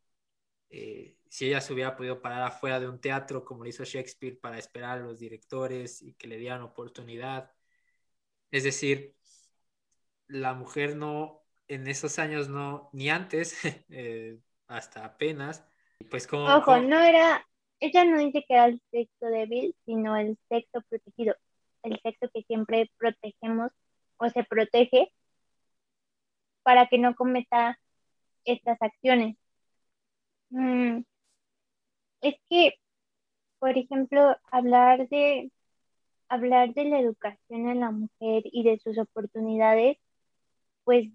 eh, 0.70 1.16
si 1.28 1.46
ella 1.46 1.60
se 1.60 1.72
hubiera 1.72 1.96
podido 1.96 2.20
parar 2.20 2.42
afuera 2.42 2.80
de 2.80 2.88
un 2.88 3.00
teatro 3.00 3.44
como 3.44 3.64
lo 3.64 3.68
hizo 3.68 3.84
Shakespeare 3.84 4.38
para 4.38 4.58
esperar 4.58 4.98
a 4.98 5.02
los 5.02 5.18
directores 5.18 6.02
y 6.02 6.14
que 6.14 6.28
le 6.28 6.38
dieran 6.38 6.62
oportunidad. 6.62 7.52
Es 8.50 8.64
decir, 8.64 9.14
la 10.28 10.54
mujer 10.54 10.96
no, 10.96 11.44
en 11.68 11.86
esos 11.86 12.18
años 12.18 12.48
no, 12.48 12.90
ni 12.92 13.10
antes, 13.10 13.56
eh, 13.90 14.38
hasta 14.66 15.04
apenas, 15.04 15.64
pues 16.10 16.26
como... 16.26 16.46
Ojo, 16.46 16.78
no 16.80 17.00
era, 17.00 17.46
ella 17.80 18.04
no 18.04 18.18
dice 18.18 18.44
que 18.46 18.54
era 18.54 18.66
el 18.66 18.82
sexo 18.90 19.26
débil, 19.26 19.74
sino 19.84 20.16
el 20.16 20.38
sexo 20.48 20.82
protegido, 20.88 21.34
el 21.82 22.00
sexo 22.02 22.28
que 22.32 22.42
siempre 22.42 22.90
protegemos 22.98 23.70
o 24.18 24.28
se 24.30 24.44
protege 24.44 25.12
para 26.62 26.86
que 26.88 26.98
no 26.98 27.14
cometa 27.14 27.78
estas 28.44 28.80
acciones. 28.82 29.36
Mm, 30.50 31.02
es 32.20 32.34
que, 32.50 32.74
por 33.58 33.76
ejemplo, 33.78 34.36
hablar 34.50 35.08
de 35.08 35.50
hablar 36.28 36.74
de 36.74 36.84
la 36.86 37.00
educación 37.00 37.68
en 37.70 37.80
la 37.80 37.90
mujer 37.92 38.42
y 38.46 38.64
de 38.64 38.78
sus 38.80 38.98
oportunidades 38.98 39.98
pues 40.86 41.08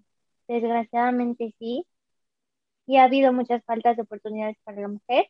desgraciadamente 0.48 1.54
sí. 1.58 1.86
Y 2.86 2.98
ha 2.98 3.04
habido 3.04 3.32
muchas 3.32 3.64
faltas 3.64 3.96
de 3.96 4.02
oportunidades 4.02 4.56
para 4.64 4.82
la 4.82 4.88
mujer 4.88 5.26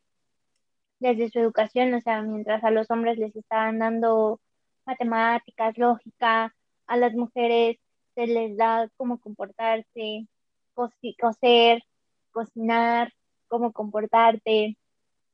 desde 1.02 1.30
su 1.30 1.40
educación, 1.40 1.94
o 1.94 2.00
sea, 2.00 2.22
mientras 2.22 2.64
a 2.64 2.70
los 2.70 2.90
hombres 2.90 3.18
les 3.18 3.34
estaban 3.36 3.78
dando 3.80 4.40
matemáticas, 4.86 5.76
lógica, 5.78 6.54
a 6.86 6.96
las 6.96 7.14
mujeres 7.14 7.78
se 8.14 8.26
les 8.26 8.56
da 8.56 8.88
cómo 8.96 9.20
comportarse, 9.20 10.28
coser, 10.74 11.82
cocinar, 12.32 13.12
cómo 13.48 13.72
comportarte. 13.72 14.78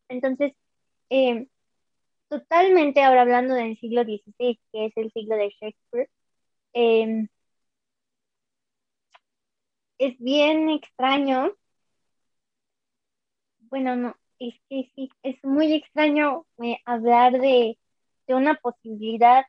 Entonces, 0.08 0.54
eh, 1.10 1.48
totalmente 2.28 3.02
ahora 3.02 3.22
hablando 3.22 3.54
del 3.54 3.78
siglo 3.78 4.04
XVI, 4.04 4.58
que 4.72 4.86
es 4.86 4.92
el 4.96 5.12
siglo 5.12 5.36
de 5.36 5.50
Shakespeare, 5.50 6.10
eh, 6.74 7.28
es 9.98 10.18
bien 10.18 10.70
extraño. 10.70 11.52
Bueno, 13.70 13.96
no, 13.96 14.16
es 14.38 14.54
que 14.68 14.90
sí, 14.94 15.10
es 15.22 15.36
muy 15.44 15.72
extraño 15.74 16.46
eh, 16.62 16.78
hablar 16.84 17.32
de, 17.32 17.78
de, 18.26 18.34
una 18.34 18.54
posibilidad 18.56 19.44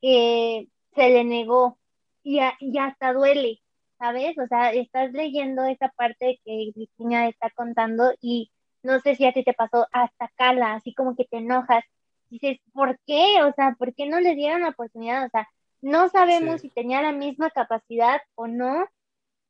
que 0.00 0.68
se 0.94 1.10
le 1.10 1.24
negó 1.24 1.78
y, 2.22 2.40
y, 2.60 2.78
hasta 2.78 3.12
duele, 3.12 3.60
¿sabes? 3.98 4.36
O 4.38 4.46
sea, 4.48 4.72
estás 4.72 5.12
leyendo 5.12 5.64
esa 5.64 5.88
parte 5.90 6.40
que 6.44 6.72
Virginia 6.74 7.28
está 7.28 7.50
contando 7.50 8.12
y 8.20 8.50
no 8.82 9.00
sé 9.00 9.16
si 9.16 9.26
a 9.26 9.32
ti 9.32 9.44
te 9.44 9.54
pasó 9.54 9.86
hasta 9.92 10.28
cala, 10.36 10.74
así 10.74 10.94
como 10.94 11.16
que 11.16 11.24
te 11.24 11.38
enojas. 11.38 11.84
Dices, 12.30 12.58
¿por 12.72 12.98
qué? 13.06 13.42
O 13.44 13.52
sea, 13.52 13.76
¿por 13.78 13.94
qué 13.94 14.06
no 14.06 14.20
le 14.20 14.34
dieron 14.34 14.62
la 14.62 14.70
oportunidad? 14.70 15.26
O 15.26 15.30
sea, 15.30 15.48
no 15.80 16.08
sabemos 16.08 16.60
si 16.62 16.70
tenía 16.70 17.02
la 17.02 17.12
misma 17.12 17.50
capacidad 17.50 18.20
o 18.34 18.46
no, 18.48 18.86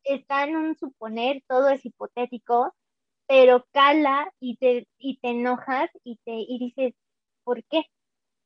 está 0.05 0.45
en 0.45 0.57
un 0.57 0.77
suponer, 0.77 1.43
todo 1.49 1.69
es 1.71 1.85
hipotético, 1.85 2.75
pero 3.27 3.67
cala 3.73 4.33
y 4.41 4.57
te, 4.57 4.89
y 4.99 5.19
te 5.19 5.31
enojas 5.31 5.91
y, 6.05 6.17
te, 6.25 6.33
y 6.33 6.59
dices, 6.59 6.95
¿por 7.45 7.65
qué? 7.65 7.85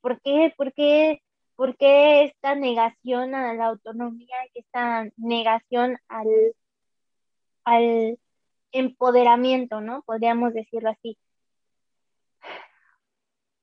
¿Por 0.00 0.20
qué? 0.22 0.54
¿Por 0.56 0.72
qué? 0.74 1.22
¿Por 1.56 1.76
qué 1.76 2.24
esta 2.24 2.54
negación 2.54 3.34
a 3.34 3.54
la 3.54 3.66
autonomía 3.66 4.36
y 4.54 4.60
esta 4.60 5.06
negación 5.16 5.98
al, 6.08 6.28
al 7.64 8.18
empoderamiento, 8.72 9.80
¿no? 9.80 10.02
Podríamos 10.02 10.54
decirlo 10.54 10.90
así. 10.90 11.18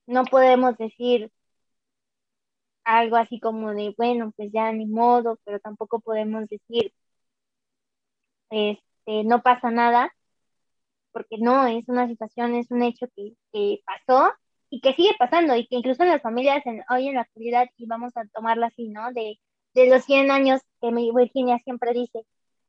No 0.07 0.23
podemos 0.25 0.77
decir 0.77 1.31
algo 2.83 3.17
así 3.17 3.39
como 3.39 3.73
de, 3.73 3.93
bueno, 3.97 4.31
pues 4.35 4.51
ya 4.51 4.71
ni 4.71 4.85
modo, 4.85 5.39
pero 5.43 5.59
tampoco 5.59 5.99
podemos 5.99 6.47
decir, 6.47 6.93
este, 8.49 9.23
no 9.25 9.41
pasa 9.41 9.71
nada, 9.71 10.13
porque 11.11 11.37
no, 11.39 11.67
es 11.67 11.87
una 11.87 12.07
situación, 12.07 12.55
es 12.55 12.71
un 12.71 12.83
hecho 12.83 13.07
que, 13.15 13.81
pasó 13.85 14.31
y 14.69 14.81
que 14.81 14.93
sigue 14.93 15.11
pasando 15.17 15.55
y 15.55 15.67
que 15.67 15.77
incluso 15.77 16.03
en 16.03 16.09
las 16.09 16.21
familias 16.21 16.65
en, 16.65 16.83
hoy 16.89 17.07
en 17.07 17.15
la 17.15 17.21
actualidad, 17.21 17.67
y 17.77 17.85
vamos 17.87 18.15
a 18.17 18.25
tomarla 18.33 18.67
así, 18.67 18.89
¿no? 18.89 19.11
De, 19.13 19.39
de 19.73 19.89
los 19.89 20.03
100 20.05 20.31
años 20.31 20.61
que 20.81 20.91
mi 20.91 21.11
Virginia 21.13 21.59
siempre 21.59 21.93
dice, 21.93 22.25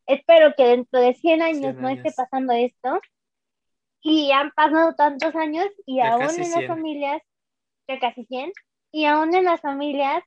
espero 0.07 0.55
que 0.57 0.65
dentro 0.65 1.01
de 1.01 1.15
100 1.15 1.43
años, 1.43 1.75
no 1.77 1.89
esté 1.89 2.13
pasando 2.13 2.53
esto. 2.53 3.01
Y 4.01 4.31
han 4.33 4.53
pasado 4.53 4.95
tantos 4.95 5.35
años 5.35 5.67
y 5.85 6.01
aún 6.01 6.23
en 6.23 6.51
las 6.51 6.67
familias, 6.67 7.21
ya 7.89 7.99
casi 7.99 8.25
100, 8.25 8.53
y 8.93 9.05
aún 9.07 9.35
en 9.35 9.45
las 9.45 9.61
familias 9.61 10.23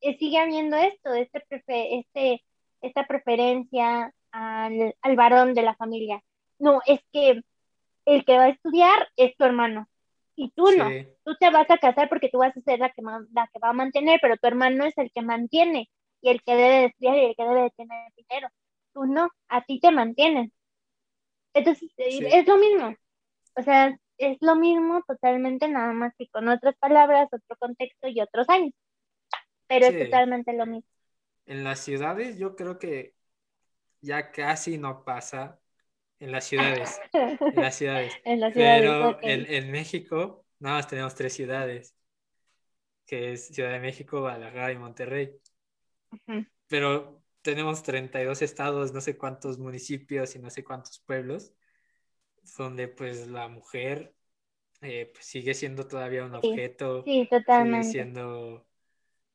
eh, 0.00 0.16
sigue 0.18 0.38
habiendo 0.38 0.76
esto, 0.76 1.12
este, 1.12 1.98
este, 1.98 2.44
esta 2.80 3.06
preferencia 3.06 4.14
al, 4.32 4.94
al 5.02 5.16
varón 5.16 5.54
de 5.54 5.62
la 5.62 5.74
familia. 5.74 6.22
No, 6.60 6.80
es 6.86 7.00
que 7.12 7.42
el 8.04 8.24
que 8.24 8.36
va 8.36 8.44
a 8.44 8.48
estudiar 8.50 9.08
es 9.16 9.36
tu 9.36 9.44
hermano 9.44 9.88
y 10.36 10.50
tú 10.52 10.64
no. 10.76 10.88
Tú 11.24 11.36
te 11.38 11.50
vas 11.50 11.70
a 11.70 11.78
casar 11.78 12.08
porque 12.08 12.30
tú 12.30 12.38
vas 12.38 12.56
a 12.56 12.60
ser 12.60 12.78
la 12.78 12.90
que, 12.90 13.02
la 13.02 13.48
que 13.52 13.58
va 13.58 13.70
a 13.70 13.74
mantener, 13.74 14.18
pero 14.22 14.36
tu 14.36 14.46
hermano 14.46 14.84
es 14.84 14.96
el 14.96 15.10
que 15.12 15.22
mantiene 15.22 15.90
y 16.22 16.30
el 16.30 16.42
que 16.42 16.54
debe 16.54 16.74
de 16.74 16.84
estudiar 16.86 17.16
y 17.16 17.24
el 17.26 17.36
que 17.36 17.44
debe 17.44 17.62
de 17.62 17.70
tener 17.70 18.12
dinero. 18.16 18.48
Tú 18.94 19.04
no, 19.04 19.28
a 19.48 19.62
ti 19.64 19.80
te 19.80 19.90
mantienen. 19.90 20.52
Entonces, 21.52 21.90
es 21.98 22.46
lo 22.46 22.56
mismo. 22.56 22.94
O 23.56 23.62
sea, 23.62 23.98
es 24.16 24.38
lo 24.40 24.56
mismo 24.56 25.02
totalmente, 25.06 25.68
nada 25.68 25.92
más 25.92 26.14
que 26.16 26.28
con 26.28 26.48
otras 26.48 26.74
palabras, 26.78 27.28
otro 27.32 27.56
contexto 27.58 28.08
y 28.08 28.20
otros 28.20 28.48
años. 28.48 28.72
Pero 29.66 29.86
es 29.86 30.04
totalmente 30.04 30.52
lo 30.52 30.66
mismo. 30.66 30.88
En 31.46 31.64
las 31.64 31.80
ciudades 31.80 32.38
yo 32.38 32.56
creo 32.56 32.78
que 32.78 33.14
ya 34.00 34.30
casi 34.30 34.78
no 34.78 35.04
pasa 35.04 35.58
en 36.20 36.32
las 36.32 36.44
ciudades. 36.44 37.00
en 37.12 37.56
las 37.56 37.76
ciudades. 37.76 38.12
Pero 38.54 39.18
en, 39.22 39.70
México 39.70 40.44
nada 40.58 40.76
más 40.76 40.88
tenemos 40.88 41.14
tres 41.14 41.32
ciudades, 41.32 41.96
que 43.06 43.32
es 43.32 43.48
Ciudad 43.48 43.72
de 43.72 43.80
México, 43.80 44.20
Guadalajara 44.20 44.72
y 44.72 44.78
Monterrey. 44.78 45.32
Pero 46.68 47.22
tenemos 47.42 47.82
32 47.82 48.42
estados, 48.42 48.92
no 48.92 49.00
sé 49.00 49.16
cuántos 49.16 49.58
municipios 49.58 50.36
y 50.36 50.38
no 50.38 50.50
sé 50.50 50.62
cuántos 50.62 51.00
pueblos, 51.00 51.54
donde 52.58 52.88
pues 52.88 53.26
la 53.26 53.48
mujer 53.48 54.14
eh, 54.82 55.10
pues, 55.12 55.24
sigue 55.24 55.54
siendo 55.54 55.88
todavía 55.88 56.24
un 56.24 56.34
objeto, 56.34 57.02
sí, 57.04 57.26
totalmente. 57.30 57.84
sigue 57.84 57.92
siendo 57.92 58.66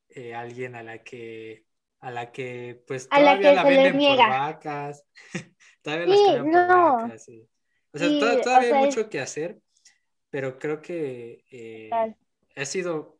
eh, 0.09 0.35
alguien 0.35 0.75
a 0.75 0.83
la 0.83 1.03
que 1.03 1.64
a 2.05 2.11
la 2.11 2.31
que 2.31 2.83
pues 2.85 3.09
todavía 3.09 3.53
la, 3.53 3.63
venden 3.63 3.97
por 3.97 4.29
vacas, 4.29 5.07
todavía 5.81 6.05
las 6.05 6.19
cambian 6.35 6.67
por 6.67 6.77
vacas, 7.01 7.29
O 7.91 7.97
sea, 7.97 8.41
todavía 8.43 8.77
hay 8.77 8.85
mucho 8.85 9.09
que 9.09 9.19
hacer, 9.19 9.59
pero 10.29 10.59
creo 10.59 10.83
que 10.83 11.43
eh, 11.49 11.89
ha 12.55 12.65
sido, 12.65 13.17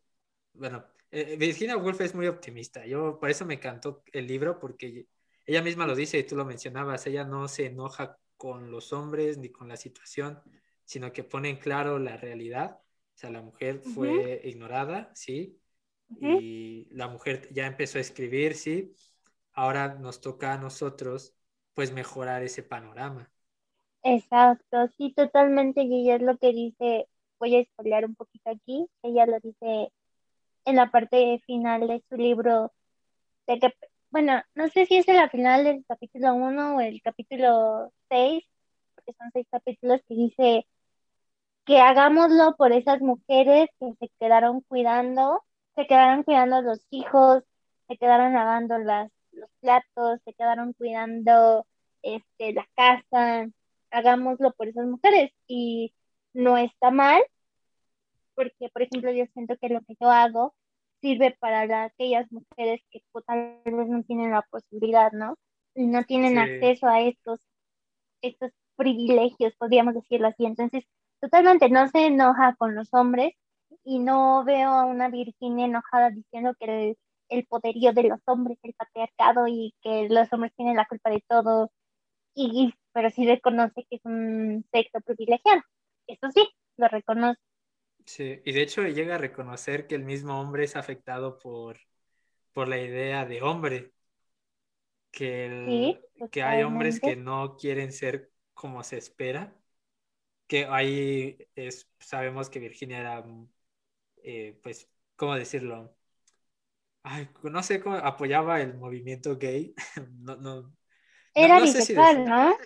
bueno, 0.54 0.86
eh, 1.10 1.36
Virginia 1.36 1.78
Woolf 1.78 2.00
es 2.02 2.14
muy 2.14 2.28
optimista, 2.28 2.86
yo 2.86 3.20
por 3.20 3.32
eso 3.32 3.44
me 3.44 3.56
encantó 3.56 4.04
el 4.14 4.28
libro, 4.28 4.60
porque 4.60 5.08
ella 5.48 5.64
misma 5.64 5.88
lo 5.88 5.96
dice 5.96 6.20
y 6.20 6.24
tú 6.24 6.36
lo 6.36 6.46
mencionabas, 6.46 7.08
ella 7.08 7.24
no 7.24 7.48
se 7.48 7.66
enoja 7.66 8.20
con 8.38 8.70
los 8.70 8.94
hombres 8.94 9.40
ni 9.40 9.50
con 9.50 9.68
la 9.68 9.78
situación, 9.78 10.40
sino 10.84 11.12
que 11.12 11.24
pone 11.24 11.50
en 11.50 11.58
claro 11.58 11.98
la 11.98 12.18
realidad, 12.18 12.78
o 12.82 13.18
sea, 13.18 13.32
la 13.32 13.42
mujer 13.42 13.80
fue 13.80 14.42
ignorada, 14.44 15.10
sí, 15.16 15.60
y 16.10 16.88
la 16.92 17.08
mujer 17.08 17.50
ya 17.52 17.66
empezó 17.66 17.98
a 17.98 18.02
escribir, 18.02 18.56
sí. 18.56 18.94
Ahora 19.54 19.96
nos 19.96 20.22
toca 20.22 20.54
a 20.54 20.58
nosotros, 20.58 21.34
pues, 21.74 21.92
mejorar 21.92 22.44
ese 22.44 22.64
panorama. 22.64 23.32
Exacto, 24.04 24.88
sí, 24.98 25.14
totalmente. 25.14 25.84
Y 25.84 26.04
ella 26.04 26.16
es 26.16 26.22
lo 26.22 26.38
que 26.38 26.52
dice, 26.52 27.08
voy 27.40 27.56
a 27.56 27.64
spoilear 27.64 28.06
un 28.06 28.16
poquito 28.16 28.50
aquí, 28.52 28.88
ella 29.02 29.26
lo 29.26 29.40
dice 29.40 29.92
en 30.66 30.76
la 30.76 30.92
parte 30.92 31.42
final 31.46 31.88
de 31.88 32.04
su 32.10 32.16
libro, 32.16 32.72
de 33.48 33.60
que, 33.60 33.74
bueno, 34.10 34.42
no 34.56 34.68
sé 34.70 34.86
si 34.86 34.98
es 34.98 35.08
en 35.08 35.18
la 35.18 35.30
final 35.30 35.64
del 35.64 35.86
capítulo 35.88 36.34
1 36.34 36.78
o 36.78 36.82
el 36.82 37.02
capítulo 37.02 37.92
6, 38.10 38.44
porque 38.96 39.14
son 39.14 39.30
seis 39.32 39.48
capítulos 39.52 40.02
que 40.08 40.16
dice 40.16 40.68
que 41.66 41.80
hagámoslo 41.80 42.56
por 42.58 42.72
esas 42.72 43.02
mujeres 43.02 43.70
que 43.80 43.94
se 44.00 44.10
quedaron 44.20 44.62
cuidando 44.62 45.44
se 45.76 45.88
quedaron 45.88 46.24
cuidando 46.24 46.58
a 46.58 46.62
los 46.62 46.86
hijos, 46.90 47.44
se 47.88 47.98
quedaron 47.98 48.34
lavando 48.34 48.78
las, 48.78 49.12
los 49.32 49.50
platos, 49.62 50.20
se 50.24 50.34
quedaron 50.34 50.74
cuidando 50.74 51.66
este, 52.02 52.54
la 52.54 52.68
casa, 52.76 53.48
hagámoslo 53.92 54.52
por 54.54 54.68
esas 54.68 54.88
mujeres 54.88 55.32
y 55.48 55.94
no 56.34 56.58
está 56.58 56.92
mal, 56.92 57.22
porque 58.36 58.70
por 58.70 58.84
ejemplo 58.84 59.12
yo 59.12 59.26
siento 59.34 59.58
que 59.58 59.70
lo 59.70 59.82
que 59.82 59.96
yo 60.00 60.10
hago 60.10 60.54
sirve 61.02 61.36
para 61.40 61.84
aquellas 61.84 62.32
mujeres 62.32 62.82
que 62.92 63.02
pues, 63.12 63.26
tal 63.26 63.60
vez 63.64 63.88
no 63.88 64.04
tienen 64.04 64.32
la 64.32 64.42
posibilidad, 64.44 65.12
¿no? 65.12 65.38
No 65.76 66.04
tienen 66.06 66.38
acceso 66.38 66.88
a 66.88 67.02
estos, 67.02 67.40
estos 68.22 68.52
privilegios, 68.76 69.54
podríamos 69.58 69.94
decirlo 69.94 70.30
así. 70.30 70.46
Entonces, 70.46 70.86
totalmente 71.20 71.70
no 71.70 71.88
se 71.90 72.08
enoja 72.08 72.56
con 72.56 72.76
los 72.76 72.94
hombres 72.94 73.34
y 73.86 74.00
no 74.00 74.46
veo 74.46 74.72
a 74.72 74.86
una 74.86 75.10
Virginia 75.10 75.68
enojada 75.68 76.12
diciendo 76.12 76.54
que 76.60 76.66
el, 76.92 76.98
el 77.30 77.48
poderío 77.48 77.94
de 77.94 78.06
los 78.06 78.20
hombres, 78.28 78.60
el 78.64 78.76
patriarcado 78.76 79.48
y 79.48 79.76
que 79.84 80.10
los 80.10 80.32
hombres 80.34 80.54
tienen 80.58 80.78
la 80.78 80.88
culpa 80.88 81.12
de 81.12 81.24
todo, 81.30 81.72
y, 82.36 82.74
pero 82.94 83.10
sí 83.12 83.26
reconoce 83.28 83.86
que 83.90 83.98
es 83.98 84.02
un 84.06 84.66
sexo 84.74 85.02
privilegiado. 85.02 85.62
Eso 86.08 86.32
sí, 86.34 86.48
lo 86.78 86.88
reconoce. 86.90 87.40
Sí, 88.06 88.40
y 88.46 88.52
de 88.52 88.62
hecho 88.62 88.84
llega 88.88 89.16
a 89.16 89.18
reconocer 89.18 89.88
que 89.88 89.96
el 89.96 90.04
mismo 90.04 90.40
hombre 90.40 90.64
es 90.66 90.76
afectado 90.76 91.40
por, 91.40 91.78
por 92.54 92.68
la 92.70 92.80
idea 92.80 93.26
de 93.26 93.42
hombre, 93.44 93.94
que, 95.12 96.02
que 96.30 96.44
hay 96.44 96.64
hombres 96.64 97.00
que 97.00 97.16
no 97.16 97.58
quieren 97.58 97.92
ser 97.94 98.32
como 98.54 98.84
se 98.84 98.98
espera, 98.98 99.56
que 100.48 100.66
ahí 100.68 101.38
es, 101.56 101.90
sabemos 102.00 102.50
que 102.50 102.60
Virginia 102.60 103.00
era, 103.00 103.26
eh, 104.26 104.60
pues, 104.62 104.90
¿cómo 105.16 105.36
decirlo? 105.36 105.96
Ay, 107.04 107.30
no 107.44 107.62
sé 107.62 107.80
cómo 107.80 107.96
apoyaba 107.96 108.62
el 108.62 108.74
movimiento 108.76 109.38
gay, 109.38 109.76
no, 110.20 110.36
no, 110.38 110.76
era 111.34 111.60
bisexual, 111.60 112.26
¿no? 112.26 112.58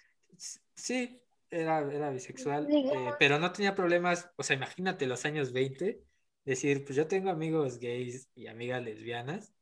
Sí, 0.73 1.21
era, 1.49 1.79
era 1.91 2.09
bisexual, 2.09 2.71
eh, 2.71 3.13
pero 3.19 3.37
no 3.39 3.51
tenía 3.51 3.75
problemas, 3.75 4.31
o 4.37 4.43
sea, 4.43 4.55
imagínate 4.55 5.07
los 5.07 5.25
años 5.25 5.51
20, 5.51 6.01
decir, 6.45 6.85
pues 6.85 6.95
yo 6.95 7.07
tengo 7.07 7.29
amigos 7.29 7.79
gays 7.79 8.29
y 8.35 8.47
amigas 8.47 8.81
lesbianas, 8.81 9.53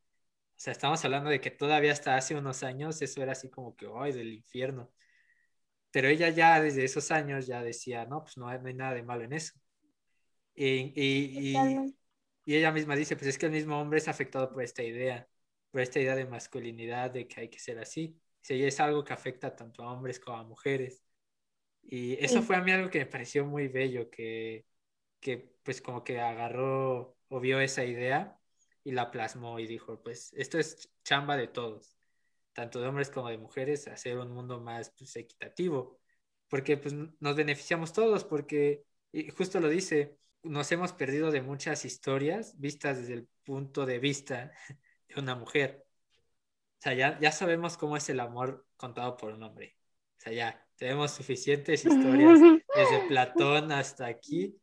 o 0.58 0.60
sea, 0.60 0.74
estamos 0.74 1.04
hablando 1.06 1.30
de 1.30 1.39
que 1.39 1.51
todavía 1.51 1.92
hasta 1.92 2.16
hace 2.16 2.36
unos 2.36 2.63
años 2.63 3.00
eso 3.01 3.22
era 3.22 3.34
así 3.34 3.48
como 3.50 3.75
que, 3.75 3.88
ay, 3.96 4.12
del 4.12 4.34
infierno. 4.34 4.92
Pero 5.92 6.08
ella 6.08 6.30
ya 6.30 6.60
desde 6.60 6.84
esos 6.84 7.12
años 7.12 7.46
ya 7.46 7.62
decía, 7.62 8.06
no, 8.06 8.24
pues 8.24 8.38
no 8.38 8.48
hay, 8.50 8.60
nada 8.74 8.96
de 8.96 9.04
malo 9.04 9.24
en 9.24 9.34
eso. 9.34 9.54
Y, 10.60 10.92
y, 10.96 11.56
y, 12.46 12.56
ella 12.56 12.72
misma 12.72 12.96
dice, 12.96 13.16
pues 13.16 13.28
es 13.28 13.38
que 13.38 13.46
el 13.46 13.52
mismo 13.52 13.80
hombre 13.80 14.00
es 14.00 14.08
afectado 14.08 14.52
por 14.52 14.64
esta 14.64 14.82
idea, 14.82 15.30
por 15.70 15.82
esta 15.82 16.00
idea 16.00 16.16
de 16.16 16.26
masculinidad, 16.26 17.12
de 17.12 17.28
que 17.28 17.42
hay 17.42 17.50
que 17.50 17.60
ser 17.60 17.78
así. 17.78 18.20
Sí, 18.42 18.64
es 18.64 18.80
algo 18.80 19.04
que 19.04 19.14
afecta 19.14 19.56
tanto 19.56 19.84
a 19.84 19.94
hombres 19.94 20.20
como 20.20 20.38
a 20.38 20.44
mujeres. 20.44 21.04
Y 21.84 22.14
eso 22.24 22.42
fue 22.42 22.56
a 22.56 22.62
mí 22.62 22.72
algo 22.72 22.90
que 22.90 23.00
me 23.00 23.06
pareció 23.06 23.46
muy 23.46 23.68
bello, 23.68 24.10
que, 24.10 24.66
que 25.20 25.38
pues 25.62 25.80
como 25.80 26.04
que 26.04 26.20
agarró 26.20 27.16
o 27.30 27.40
vio 27.40 27.60
esa 27.62 27.86
idea 27.86 28.40
y 28.84 28.94
la 28.94 29.12
plasmó 29.12 29.60
y 29.60 29.68
dijo, 29.68 30.02
pues 30.02 30.34
esto 30.34 30.58
es 30.58 30.90
chamba 31.04 31.38
de 31.38 31.48
todos, 31.48 31.98
tanto 32.54 32.82
de 32.82 32.88
hombres 32.88 33.12
como 33.12 33.30
de 33.30 33.38
mujeres, 33.38 33.88
hacer 33.88 34.18
un 34.18 34.32
mundo 34.32 34.60
más 34.60 34.92
pues, 34.98 35.16
equitativo, 35.18 36.00
porque 36.48 36.78
pues 36.78 36.96
nos 37.20 37.36
beneficiamos 37.36 37.94
todos, 37.94 38.24
porque 38.24 38.86
y 39.12 39.30
justo 39.30 39.60
lo 39.60 39.70
dice, 39.70 40.18
nos 40.44 40.72
hemos 40.72 40.94
perdido 40.94 41.32
de 41.32 41.41
muchas 41.41 41.86
historias 41.86 42.60
vistas 42.60 43.00
desde 43.00 43.13
el 43.13 43.27
punto 43.44 43.86
de 43.86 44.00
vista 44.00 44.51
de 45.08 45.20
una 45.20 45.36
mujer. 45.36 45.86
O 46.79 46.82
sea, 46.82 46.94
ya, 46.94 47.20
ya 47.20 47.32
sabemos 47.32 47.77
cómo 47.77 47.98
es 47.98 48.10
el 48.10 48.20
amor 48.20 48.65
contado 48.77 49.17
por 49.17 49.34
un 49.34 49.44
hombre. 49.44 49.77
O 50.17 50.22
sea, 50.22 50.34
ya 50.34 50.67
tenemos 50.75 51.12
suficientes 51.12 51.86
historias, 51.86 52.39
desde 52.75 53.08
Platón 53.08 53.72
hasta 53.72 54.06
aquí, 54.06 54.56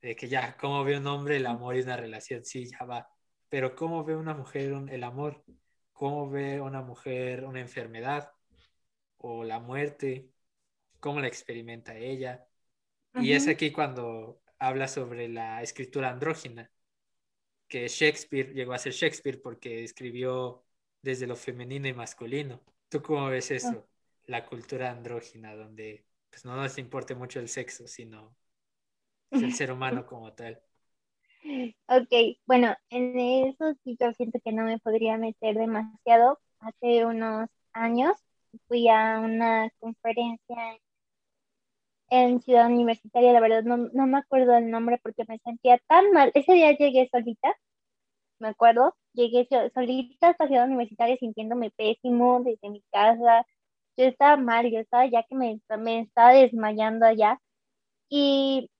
de 0.00 0.14
que 0.14 0.28
ya, 0.28 0.56
cómo 0.56 0.84
ve 0.84 0.98
un 0.98 1.06
hombre 1.06 1.36
el 1.36 1.46
amor 1.46 1.76
y 1.76 1.82
una 1.82 1.96
relación, 1.96 2.44
sí, 2.44 2.66
ya 2.66 2.84
va. 2.84 3.08
Pero 3.48 3.74
cómo 3.74 4.04
ve 4.04 4.16
una 4.16 4.34
mujer 4.34 4.72
el 4.90 5.04
amor, 5.04 5.44
cómo 5.92 6.28
ve 6.28 6.60
una 6.60 6.82
mujer 6.82 7.44
una 7.44 7.60
enfermedad 7.60 8.30
o 9.16 9.44
la 9.44 9.60
muerte, 9.60 10.30
cómo 11.00 11.20
la 11.20 11.28
experimenta 11.28 11.96
ella. 11.96 12.46
Y 13.14 13.32
es 13.32 13.48
aquí 13.48 13.70
cuando 13.72 14.42
habla 14.58 14.88
sobre 14.88 15.28
la 15.28 15.62
escritura 15.62 16.10
andrógina, 16.10 16.70
que 17.68 17.88
Shakespeare 17.88 18.52
llegó 18.52 18.72
a 18.72 18.78
ser 18.78 18.92
Shakespeare 18.92 19.40
porque 19.40 19.84
escribió 19.84 20.64
desde 21.02 21.26
lo 21.26 21.36
femenino 21.36 21.88
y 21.88 21.94
masculino. 21.94 22.62
¿Tú 22.88 23.02
cómo 23.02 23.26
ves 23.28 23.50
eso? 23.50 23.88
la 24.26 24.44
cultura 24.44 24.90
andrógina, 24.90 25.54
donde 25.54 26.04
pues, 26.30 26.44
no 26.44 26.56
nos 26.56 26.78
importe 26.78 27.14
mucho 27.14 27.40
el 27.40 27.48
sexo, 27.48 27.86
sino 27.86 28.36
el 29.30 29.52
ser 29.54 29.72
humano 29.72 30.06
como 30.06 30.32
tal. 30.32 30.60
Ok, 31.88 32.38
bueno, 32.46 32.74
en 32.90 33.18
eso 33.18 33.74
sí 33.84 33.96
yo 34.00 34.12
siento 34.14 34.40
que 34.44 34.52
no 34.52 34.64
me 34.64 34.78
podría 34.78 35.16
meter 35.16 35.56
demasiado. 35.56 36.40
Hace 36.58 37.04
unos 37.04 37.48
años 37.72 38.16
fui 38.66 38.88
a 38.88 39.20
una 39.20 39.70
conferencia 39.78 40.72
en 40.72 40.78
Ciudad 42.40 42.66
Universitaria, 42.66 43.32
la 43.32 43.40
verdad 43.40 43.62
no, 43.64 43.76
no 43.76 44.06
me 44.06 44.18
acuerdo 44.18 44.56
el 44.56 44.70
nombre 44.70 44.98
porque 45.02 45.24
me 45.28 45.38
sentía 45.38 45.78
tan 45.88 46.12
mal. 46.12 46.30
Ese 46.34 46.52
día 46.54 46.72
llegué 46.76 47.08
solita, 47.10 47.54
me 48.38 48.48
acuerdo, 48.48 48.94
llegué 49.14 49.48
solita 49.74 50.30
hasta 50.30 50.46
Ciudad 50.48 50.66
Universitaria 50.66 51.16
sintiéndome 51.18 51.70
pésimo 51.70 52.42
desde 52.44 52.70
mi 52.70 52.82
casa, 52.92 53.46
yo 53.96 54.04
estaba 54.06 54.36
mal, 54.36 54.70
yo 54.70 54.78
estaba 54.80 55.06
ya 55.06 55.22
que 55.24 55.34
me, 55.34 55.60
me 55.78 56.00
estaba 56.00 56.32
desmayando 56.32 57.06
allá. 57.06 57.40
Y 58.10 58.70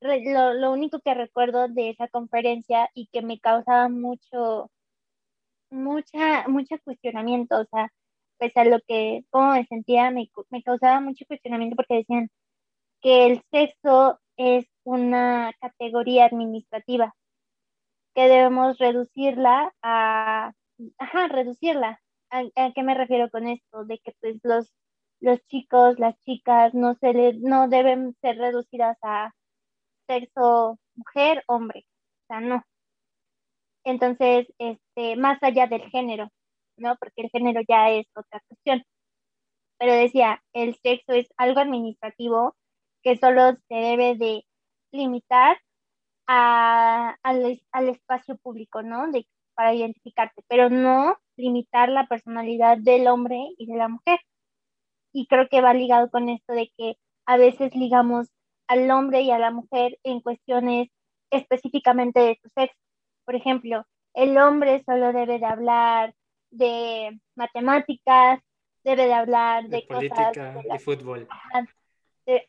lo, 0.00 0.54
lo, 0.54 0.72
único 0.72 1.00
que 1.00 1.14
recuerdo 1.14 1.68
de 1.68 1.90
esa 1.90 2.08
conferencia 2.08 2.90
y 2.94 3.08
que 3.08 3.22
me 3.22 3.40
causaba 3.40 3.88
mucho, 3.88 4.70
mucha, 5.70 6.48
mucho 6.48 6.76
cuestionamiento, 6.84 7.60
o 7.60 7.64
sea, 7.66 7.92
pese 8.38 8.60
a 8.60 8.64
lo 8.64 8.80
que, 8.86 9.24
cómo 9.30 9.52
me 9.52 9.66
sentía, 9.66 10.10
me, 10.10 10.30
me 10.50 10.62
causaba 10.62 11.00
mucho 11.00 11.24
cuestionamiento 11.26 11.76
porque 11.76 11.96
decían 11.96 12.30
que 13.00 13.26
el 13.26 13.42
sexo 13.50 14.20
es 14.36 14.66
una 14.84 15.52
categoría 15.60 16.26
administrativa, 16.26 17.14
que 18.14 18.28
debemos 18.28 18.78
reducirla 18.78 19.72
a, 19.82 20.52
ajá, 20.98 21.28
reducirla 21.28 22.00
¿A, 22.30 22.72
qué 22.74 22.82
me 22.82 22.94
refiero 22.94 23.28
con 23.30 23.48
esto? 23.48 23.84
De 23.84 23.98
que 23.98 24.12
pues 24.20 24.38
los, 24.44 24.72
los 25.20 25.40
chicos, 25.48 25.98
las 25.98 26.18
chicas 26.20 26.74
no, 26.74 26.94
se 27.00 27.12
le, 27.12 27.34
no 27.34 27.68
deben 27.68 28.14
ser 28.20 28.38
reducidas 28.38 28.96
a 29.02 29.32
sexo 30.08 30.78
mujer, 30.94 31.44
hombre. 31.48 31.86
O 32.24 32.26
sea, 32.28 32.40
no. 32.40 32.64
Entonces, 33.84 34.46
este, 34.58 35.16
más 35.16 35.42
allá 35.42 35.66
del 35.66 35.82
género, 35.90 36.28
¿no? 36.76 36.96
Porque 36.96 37.22
el 37.22 37.30
género 37.30 37.60
ya 37.68 37.90
es 37.90 38.06
otra 38.14 38.40
cuestión. 38.48 38.84
Pero 39.78 39.92
decía, 39.94 40.42
el 40.52 40.76
sexo 40.82 41.12
es 41.14 41.28
algo 41.36 41.60
administrativo 41.60 42.54
que 43.02 43.16
solo 43.16 43.56
se 43.68 43.74
debe 43.74 44.16
de 44.16 44.44
limitar 44.92 45.58
a, 46.26 47.16
al, 47.22 47.60
al 47.72 47.88
espacio 47.88 48.36
público, 48.36 48.82
¿no? 48.82 49.10
De, 49.10 49.26
para 49.54 49.74
identificarte, 49.74 50.42
pero 50.48 50.70
no 50.70 51.18
limitar 51.36 51.88
la 51.88 52.06
personalidad 52.06 52.78
del 52.78 53.08
hombre 53.08 53.38
y 53.58 53.66
de 53.66 53.76
la 53.76 53.88
mujer. 53.88 54.18
Y 55.12 55.26
creo 55.26 55.48
que 55.48 55.60
va 55.60 55.74
ligado 55.74 56.10
con 56.10 56.28
esto 56.28 56.52
de 56.52 56.72
que 56.76 56.96
a 57.26 57.36
veces 57.36 57.74
ligamos 57.74 58.28
al 58.68 58.90
hombre 58.90 59.22
y 59.22 59.30
a 59.30 59.38
la 59.38 59.50
mujer 59.50 59.98
en 60.04 60.20
cuestiones 60.20 60.88
específicamente 61.30 62.20
de 62.20 62.38
su 62.42 62.48
sexo. 62.50 62.78
Por 63.24 63.34
ejemplo, 63.34 63.84
el 64.14 64.38
hombre 64.38 64.82
solo 64.84 65.12
debe 65.12 65.38
de 65.38 65.46
hablar 65.46 66.14
de 66.50 67.20
matemáticas, 67.34 68.40
debe 68.84 69.06
de 69.06 69.14
hablar 69.14 69.68
de, 69.68 69.82
política, 69.88 70.32
de, 70.32 70.78
fútbol. 70.78 71.28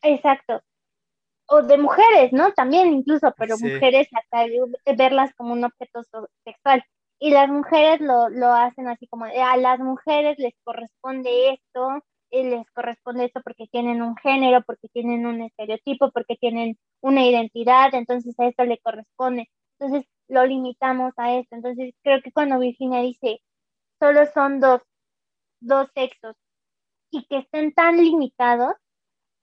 Exacto. 0.02 0.62
O 1.46 1.62
de 1.62 1.78
mujeres, 1.78 2.32
¿no? 2.32 2.52
También 2.52 2.92
incluso, 2.92 3.32
pero 3.36 3.56
mujeres 3.58 4.08
hasta 4.12 4.46
verlas 4.96 5.34
como 5.34 5.52
un 5.52 5.64
objeto 5.64 6.02
sexual 6.44 6.82
y 7.18 7.30
las 7.30 7.48
mujeres 7.48 8.00
lo, 8.00 8.28
lo 8.30 8.48
hacen 8.52 8.88
así 8.88 9.06
como, 9.06 9.26
a 9.26 9.56
las 9.56 9.78
mujeres 9.78 10.38
les 10.38 10.54
corresponde 10.64 11.50
esto, 11.50 12.02
y 12.32 12.44
les 12.44 12.68
corresponde 12.70 13.26
esto 13.26 13.42
porque 13.44 13.66
tienen 13.68 14.02
un 14.02 14.16
género, 14.16 14.62
porque 14.62 14.88
tienen 14.88 15.26
un 15.26 15.42
estereotipo, 15.42 16.10
porque 16.12 16.36
tienen 16.36 16.78
una 17.02 17.26
identidad, 17.26 17.94
entonces 17.94 18.34
a 18.40 18.46
esto 18.46 18.64
le 18.64 18.78
corresponde. 18.78 19.50
Entonces 19.78 20.08
lo 20.28 20.46
limitamos 20.46 21.12
a 21.18 21.34
esto. 21.34 21.54
Entonces 21.56 21.94
creo 22.02 22.22
que 22.22 22.32
cuando 22.32 22.58
Virginia 22.58 23.00
dice, 23.00 23.40
solo 24.00 24.26
son 24.32 24.60
dos, 24.60 24.80
dos 25.60 25.88
sexos 25.94 26.34
y 27.10 27.24
que 27.26 27.38
estén 27.38 27.72
tan 27.74 27.98
limitados, 27.98 28.74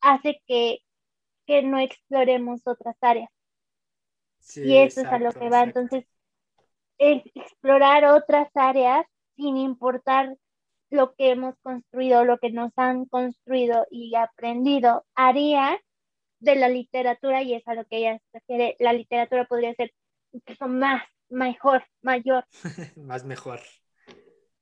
hace 0.01 0.41
que, 0.47 0.79
que 1.45 1.61
no 1.61 1.79
exploremos 1.79 2.61
otras 2.65 2.95
áreas. 3.01 3.29
y 4.55 4.77
eso 4.77 5.01
es 5.01 5.07
a 5.07 5.19
lo 5.19 5.31
que 5.31 5.49
va. 5.49 5.63
Entonces, 5.63 6.05
explorar 6.97 8.05
otras 8.05 8.49
áreas 8.55 9.05
sin 9.35 9.57
importar 9.57 10.35
lo 10.89 11.13
que 11.15 11.31
hemos 11.31 11.55
construido, 11.61 12.25
lo 12.25 12.37
que 12.39 12.51
nos 12.51 12.71
han 12.75 13.05
construido 13.05 13.85
y 13.89 14.15
aprendido, 14.15 15.05
haría 15.15 15.79
de 16.39 16.55
la 16.55 16.69
literatura, 16.69 17.43
y 17.43 17.53
es 17.53 17.67
a 17.67 17.75
lo 17.75 17.85
que 17.85 17.97
ella 17.97 18.17
se 18.17 18.39
refiere, 18.39 18.75
la 18.79 18.93
literatura 18.93 19.45
podría 19.45 19.73
ser 19.75 19.93
incluso 20.31 20.67
más, 20.67 21.03
mejor, 21.29 21.83
mayor. 22.01 22.45
más 22.95 23.23
mejor. 23.23 23.59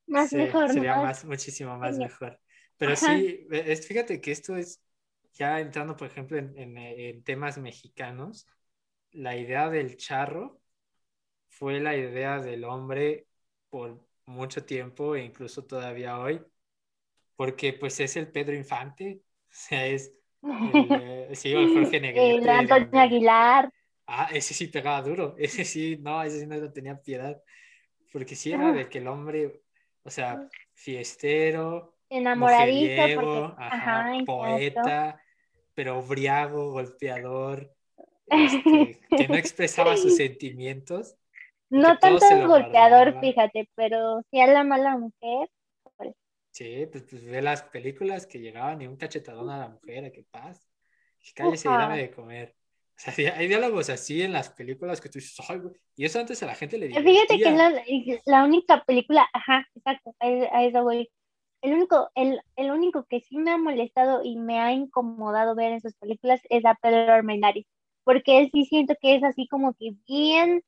Más 0.05 0.31
mejor. 0.33 0.71
Sería 0.71 0.97
más, 0.97 1.25
muchísimo 1.25 1.77
más 1.77 1.97
mejor. 1.97 2.39
Pero 2.77 2.95
sí, 2.95 3.47
es, 3.51 3.87
fíjate 3.87 4.21
que 4.21 4.31
esto 4.31 4.55
es, 4.55 4.81
ya 5.37 5.59
entrando, 5.59 5.95
por 5.95 6.07
ejemplo, 6.07 6.37
en, 6.37 7.23
temas 7.23 7.57
mexicanos, 7.57 8.47
la 9.11 9.35
idea 9.37 9.69
del 9.69 9.97
charro 9.97 10.59
fue 11.47 11.79
la 11.79 11.95
idea 11.95 12.39
del 12.39 12.63
hombre 12.63 13.27
por 13.69 14.03
mucho 14.25 14.65
tiempo 14.65 15.15
e 15.15 15.23
incluso 15.23 15.65
todavía 15.65 16.19
hoy, 16.19 16.41
porque 17.35 17.73
pues 17.73 17.99
es 17.99 18.17
el 18.17 18.31
Pedro 18.31 18.55
Infante, 18.55 19.21
o 19.45 19.53
sea, 19.53 19.85
es 19.85 20.11
el, 20.41 21.35
sí, 21.35 21.53
el 21.53 21.73
Jorge 21.73 21.99
Negrete. 22.01 22.35
El 22.35 22.49
Antonio 22.49 22.99
Aguilar. 22.99 23.71
Ah, 24.07 24.29
ese 24.31 24.53
sí 24.53 24.67
pegaba 24.67 25.01
duro, 25.01 25.35
ese 25.37 25.63
sí, 25.65 25.97
no, 26.01 26.21
ese 26.23 26.39
sí 26.39 26.47
no 26.47 26.71
tenía 26.71 26.99
piedad, 27.01 27.41
porque 28.11 28.35
sí 28.35 28.51
era 28.51 28.71
de 28.71 28.89
que 28.89 28.97
el 28.97 29.07
hombre, 29.07 29.61
o 30.03 30.09
sea, 30.09 30.47
fiestero, 30.73 31.97
enamoradizo, 32.09 33.55
poeta, 34.25 35.21
pero 35.77 36.01
briago, 36.01 36.71
golpeador, 36.71 37.71
este, 38.25 38.99
que 39.15 39.27
no 39.27 39.35
expresaba 39.35 39.95
sus 39.95 40.15
sentimientos. 40.17 41.15
No 41.69 41.99
tanto 41.99 42.25
el 42.31 42.47
golpeador, 42.47 43.19
fíjate, 43.19 43.69
pero 43.75 44.23
sí 44.31 44.41
a 44.41 44.47
la 44.47 44.63
mala 44.63 44.97
mujer. 44.97 45.47
Pues. 45.95 46.15
Sí, 46.49 46.87
pues, 46.91 47.03
pues, 47.07 47.23
ve 47.23 47.43
las 47.43 47.61
películas 47.61 48.25
que 48.25 48.39
llegaban 48.39 48.81
y 48.81 48.87
un 48.87 48.97
cachetadón 48.97 49.51
a 49.51 49.59
la 49.59 49.69
mujer, 49.69 50.11
qué 50.11 50.23
paz. 50.31 50.67
Que 51.19 51.31
cállese 51.35 51.67
y 51.67 51.71
dame 51.71 51.97
de 51.99 52.09
comer. 52.09 52.55
O 52.95 53.11
sea, 53.11 53.35
hay 53.37 53.47
diálogos 53.47 53.91
así 53.91 54.23
en 54.23 54.33
las 54.33 54.49
películas 54.49 54.99
que 54.99 55.09
tú 55.09 55.19
dices, 55.19 55.37
Ay, 55.47 55.61
y 55.95 56.05
eso 56.05 56.19
antes 56.19 56.41
a 56.41 56.47
la 56.47 56.55
gente 56.55 56.79
le 56.79 56.87
divertía. 56.87 57.13
Fíjate 57.13 57.37
que 57.37 57.51
la, 57.51 57.83
la 58.25 58.43
única 58.45 58.83
película, 58.83 59.27
ajá, 59.31 59.63
exacto, 59.75 60.15
a, 60.19 60.63
eso 60.63 60.81
voy. 60.81 61.07
El 61.61 61.73
único, 61.73 62.09
el, 62.15 62.39
el, 62.55 62.71
único 62.71 63.05
que 63.05 63.21
sí 63.21 63.37
me 63.37 63.51
ha 63.51 63.57
molestado 63.57 64.21
y 64.23 64.37
me 64.37 64.59
ha 64.59 64.71
incomodado 64.73 65.55
ver 65.55 65.73
en 65.73 65.81
sus 65.81 65.95
películas 65.95 66.41
es 66.49 66.65
a 66.65 66.75
Pedro 66.75 67.13
Armendáriz, 67.13 67.65
porque 68.03 68.39
él 68.39 68.49
sí 68.53 68.65
siento 68.65 68.95
que 69.01 69.15
es 69.15 69.23
así 69.23 69.47
como 69.47 69.73
que 69.73 69.91
bien 70.07 70.63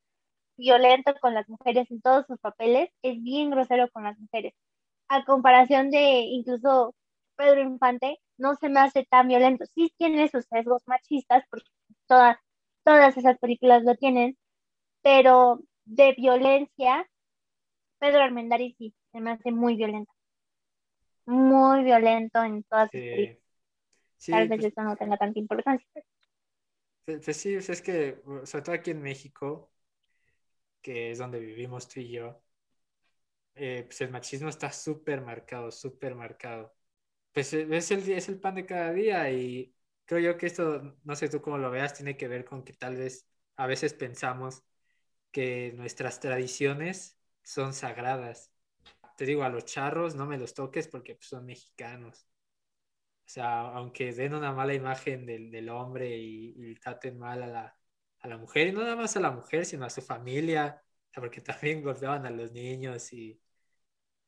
violento 0.57 1.15
con 1.21 1.33
las 1.33 1.47
mujeres 1.49 1.89
en 1.91 2.01
todos 2.01 2.25
sus 2.27 2.39
papeles, 2.39 2.89
es 3.03 3.21
bien 3.23 3.49
grosero 3.51 3.89
con 3.91 4.03
las 4.03 4.19
mujeres. 4.19 4.53
A 5.09 5.25
comparación 5.25 5.91
de 5.91 6.21
incluso 6.21 6.95
Pedro 7.39 7.61
Infante, 7.61 8.19
no 8.37 8.55
se 8.55 8.69
me 8.69 8.81
hace 8.81 9.05
tan 9.05 9.27
violento. 9.29 9.65
Sí 9.73 9.93
tiene 9.97 10.27
sus 10.29 10.45
sesgos 10.45 10.83
machistas, 10.87 11.43
porque 11.49 11.69
todas, 12.07 12.37
todas 12.83 13.17
esas 13.17 13.37
películas 13.39 13.83
lo 13.83 13.95
tienen, 13.95 14.37
pero 15.01 15.61
de 15.85 16.13
violencia, 16.17 17.09
Pedro 17.99 18.21
Armendáriz 18.21 18.75
sí, 18.77 18.93
se 19.11 19.21
me 19.21 19.31
hace 19.31 19.51
muy 19.51 19.75
violento. 19.77 20.11
Muy 21.29 21.83
violento 21.85 22.43
en 22.43 22.63
todas 22.63 22.91
sus 22.91 23.01
películas. 23.09 23.39
Tal 24.29 24.47
vez 24.47 24.61
pues 24.61 24.73
eso 24.73 24.83
no 24.83 24.95
tenga 24.97 25.17
tanta 25.17 25.39
importancia. 25.39 25.87
Pues, 27.05 27.21
pues 27.25 27.37
sí, 27.37 27.55
es 27.55 27.81
que, 27.81 28.21
sobre 28.45 28.63
todo 28.63 28.75
aquí 28.75 28.91
en 28.91 29.01
México, 29.01 29.71
que 30.81 31.11
es 31.11 31.17
donde 31.19 31.39
vivimos 31.39 31.87
tú 31.87 31.99
y 32.01 32.09
yo, 32.11 32.41
eh, 33.55 33.83
pues 33.85 34.01
el 34.01 34.09
machismo 34.11 34.49
está 34.49 34.71
súper 34.71 35.21
marcado, 35.21 35.71
súper 35.71 36.15
marcado. 36.15 36.75
Pues 37.33 37.53
eh, 37.53 37.67
es 37.71 37.91
el, 37.91 38.09
es 38.11 38.29
el 38.29 38.39
pan 38.39 38.55
de 38.55 38.65
cada 38.65 38.93
día 38.93 39.31
y 39.31 39.75
creo 40.05 40.19
yo 40.21 40.37
que 40.37 40.47
esto, 40.47 40.97
no 41.03 41.15
sé 41.15 41.29
tú 41.29 41.41
cómo 41.41 41.57
lo 41.57 41.71
veas, 41.71 41.93
tiene 41.95 42.17
que 42.17 42.27
ver 42.27 42.45
con 42.45 42.63
que 42.63 42.73
tal 42.73 42.97
vez 42.97 43.27
a 43.57 43.67
veces 43.67 43.93
pensamos 43.93 44.63
que 45.31 45.73
nuestras 45.77 46.19
tradiciones 46.19 47.19
son 47.43 47.73
sagradas. 47.73 48.53
Te 49.19 49.25
digo, 49.25 49.43
a 49.43 49.49
los 49.49 49.65
charros 49.65 50.15
no 50.15 50.25
me 50.25 50.37
los 50.37 50.53
toques 50.53 50.87
porque 50.87 51.13
pues, 51.15 51.27
son 51.27 51.45
mexicanos. 51.45 52.25
O 53.25 53.29
sea, 53.29 53.63
aunque 53.75 54.13
den 54.13 54.33
una 54.33 54.53
mala 54.53 54.73
imagen 54.73 55.25
del, 55.25 55.51
del 55.51 55.67
hombre 55.67 56.17
y, 56.17 56.53
y, 56.55 56.75
traten 56.75 57.19
mal 57.19 57.43
a 57.43 57.47
la, 57.47 57.77
a 58.21 58.27
la 58.29 58.37
mujer, 58.37 58.67
y 58.67 58.71
no 58.71 58.79
nada 58.79 58.95
más 58.95 59.17
a 59.17 59.19
la 59.19 59.31
mujer, 59.31 59.65
sino 59.65 59.83
a 59.83 59.89
su 59.89 60.01
familia, 60.01 60.81
porque 61.13 61.41
también 61.41 61.83
golpeaban 61.83 62.25
a 62.25 62.29
los 62.29 62.53
niños 62.53 63.11
y, 63.11 63.37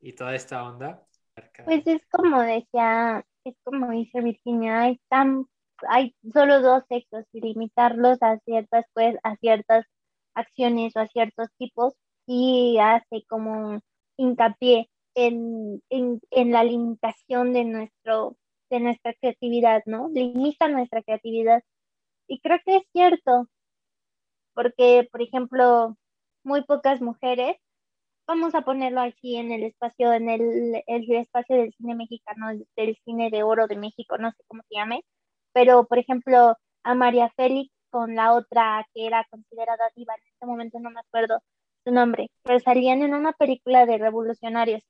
y 0.01 0.11
toda 0.11 0.35
esta 0.35 0.61
onda. 0.61 1.07
Pues 1.63 1.87
es 1.87 2.05
como 2.11 2.41
decía, 2.41 3.25
es 3.45 3.55
como 3.63 3.91
dice 3.91 4.19
Virginia, 4.19 4.81
hay, 4.81 4.99
tan, 5.07 5.45
hay 5.87 6.17
solo 6.33 6.59
dos 6.61 6.83
sexos 6.89 7.23
y 7.31 7.39
limitarlos 7.39 8.21
a 8.21 8.39
ciertas, 8.39 8.83
pues, 8.91 9.15
a 9.23 9.37
ciertas 9.37 9.85
acciones 10.33 10.93
o 10.97 10.99
a 10.99 11.07
ciertos 11.07 11.47
tipos 11.57 11.93
y 12.25 12.77
hace 12.77 13.23
como 13.29 13.79
hincapié 14.21 14.89
en, 15.15 15.81
en, 15.89 16.21
en 16.31 16.51
la 16.51 16.63
limitación 16.63 17.53
de 17.53 17.65
nuestro 17.65 18.37
de 18.71 18.79
nuestra 18.79 19.13
creatividad, 19.15 19.83
¿no? 19.85 20.09
Limita 20.13 20.69
nuestra 20.69 21.03
creatividad. 21.03 21.61
Y 22.27 22.39
creo 22.39 22.57
que 22.65 22.77
es 22.77 22.83
cierto, 22.93 23.47
porque, 24.53 25.07
por 25.11 25.21
ejemplo, 25.21 25.97
muy 26.43 26.63
pocas 26.63 27.01
mujeres, 27.01 27.57
vamos 28.27 28.55
a 28.55 28.61
ponerlo 28.61 29.01
aquí 29.01 29.35
en 29.37 29.51
el 29.51 29.63
espacio, 29.63 30.13
en 30.13 30.29
el, 30.29 30.83
el 30.87 31.11
espacio 31.15 31.57
del 31.57 31.73
cine 31.73 31.95
mexicano, 31.95 32.47
del 32.77 32.97
cine 33.03 33.29
de 33.29 33.43
oro 33.43 33.67
de 33.67 33.75
México, 33.75 34.17
no 34.17 34.31
sé 34.31 34.43
cómo 34.47 34.63
se 34.69 34.75
llame, 34.75 35.03
pero, 35.53 35.85
por 35.85 35.99
ejemplo, 35.99 36.55
a 36.83 36.95
María 36.95 37.29
Félix 37.35 37.71
con 37.89 38.15
la 38.15 38.33
otra 38.33 38.87
que 38.93 39.05
era 39.05 39.27
considerada 39.29 39.83
diva, 39.95 40.15
en 40.15 40.27
este 40.27 40.45
momento 40.45 40.79
no 40.79 40.91
me 40.91 41.01
acuerdo 41.01 41.39
su 41.83 41.91
nombre, 41.91 42.29
pero 42.43 42.59
salían 42.59 43.01
en 43.01 43.13
una 43.13 43.33
película 43.33 43.85
de 43.85 43.97
revolucionarios. 43.97 44.83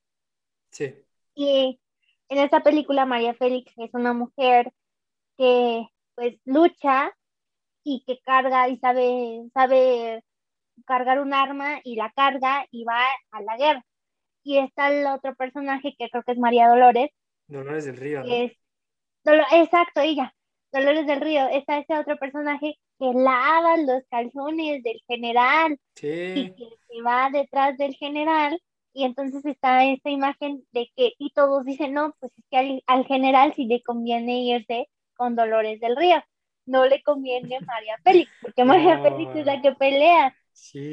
Sí. 0.71 0.93
Y 1.35 1.79
en 2.29 2.37
esta 2.37 2.61
película 2.61 3.05
María 3.05 3.33
Félix 3.33 3.73
es 3.77 3.93
una 3.93 4.13
mujer 4.13 4.71
que 5.37 5.87
pues 6.15 6.35
lucha 6.45 7.11
y 7.83 8.03
que 8.05 8.19
carga 8.21 8.69
y 8.69 8.77
sabe, 8.77 9.49
sabe 9.53 10.23
cargar 10.85 11.19
un 11.19 11.33
arma 11.33 11.79
y 11.83 11.95
la 11.95 12.11
carga 12.11 12.65
y 12.71 12.83
va 12.83 12.99
a 13.31 13.41
la 13.41 13.57
guerra. 13.57 13.85
Y 14.43 14.57
está 14.57 14.91
el 14.91 15.05
otro 15.07 15.35
personaje 15.35 15.95
que 15.97 16.09
creo 16.09 16.23
que 16.23 16.31
es 16.33 16.37
María 16.37 16.67
Dolores. 16.67 17.09
Dolores 17.47 17.85
del 17.85 17.97
Río. 17.97 18.23
Es, 18.25 18.53
exacto, 19.51 20.01
ella. 20.01 20.33
Dolores 20.71 21.05
del 21.05 21.21
Río. 21.21 21.47
Está 21.49 21.77
ese 21.77 21.97
otro 21.97 22.17
personaje 22.17 22.75
que 23.01 23.13
lava 23.13 23.77
los 23.79 24.03
calzones 24.11 24.83
del 24.83 25.01
general 25.07 25.79
y 26.33 26.51
que 26.55 26.65
va 27.05 27.29
detrás 27.31 27.77
del 27.77 27.95
general. 27.95 28.61
Y 28.93 29.05
entonces 29.05 29.45
está 29.45 29.85
esta 29.85 30.09
imagen 30.11 30.65
de 30.73 30.89
que, 30.95 31.13
y 31.17 31.31
todos 31.31 31.65
dicen, 31.65 31.93
no, 31.93 32.13
pues 32.19 32.31
es 32.37 32.45
que 32.51 32.57
al, 32.57 32.83
al 32.87 33.05
general 33.05 33.53
sí 33.55 33.65
le 33.65 33.81
conviene 33.83 34.43
irse 34.43 34.89
con 35.15 35.35
Dolores 35.35 35.79
del 35.81 35.95
Río 35.97 36.23
no 36.65 36.85
le 36.85 37.01
conviene 37.03 37.59
María 37.67 37.97
Félix, 38.03 38.31
porque 38.41 38.63
María 38.65 38.99
Félix 39.01 39.35
es 39.35 39.45
la 39.45 39.61
que 39.61 39.73
pelea. 39.73 40.35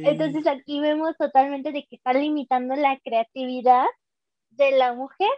Entonces 0.03 0.47
aquí 0.47 0.81
vemos 0.81 1.17
totalmente 1.19 1.73
de 1.73 1.85
que 1.87 1.97
está 1.97 2.13
limitando 2.13 2.77
la 2.77 2.99
creatividad 3.05 3.85
de 4.51 4.73
la 4.73 4.95
mujer 4.95 5.29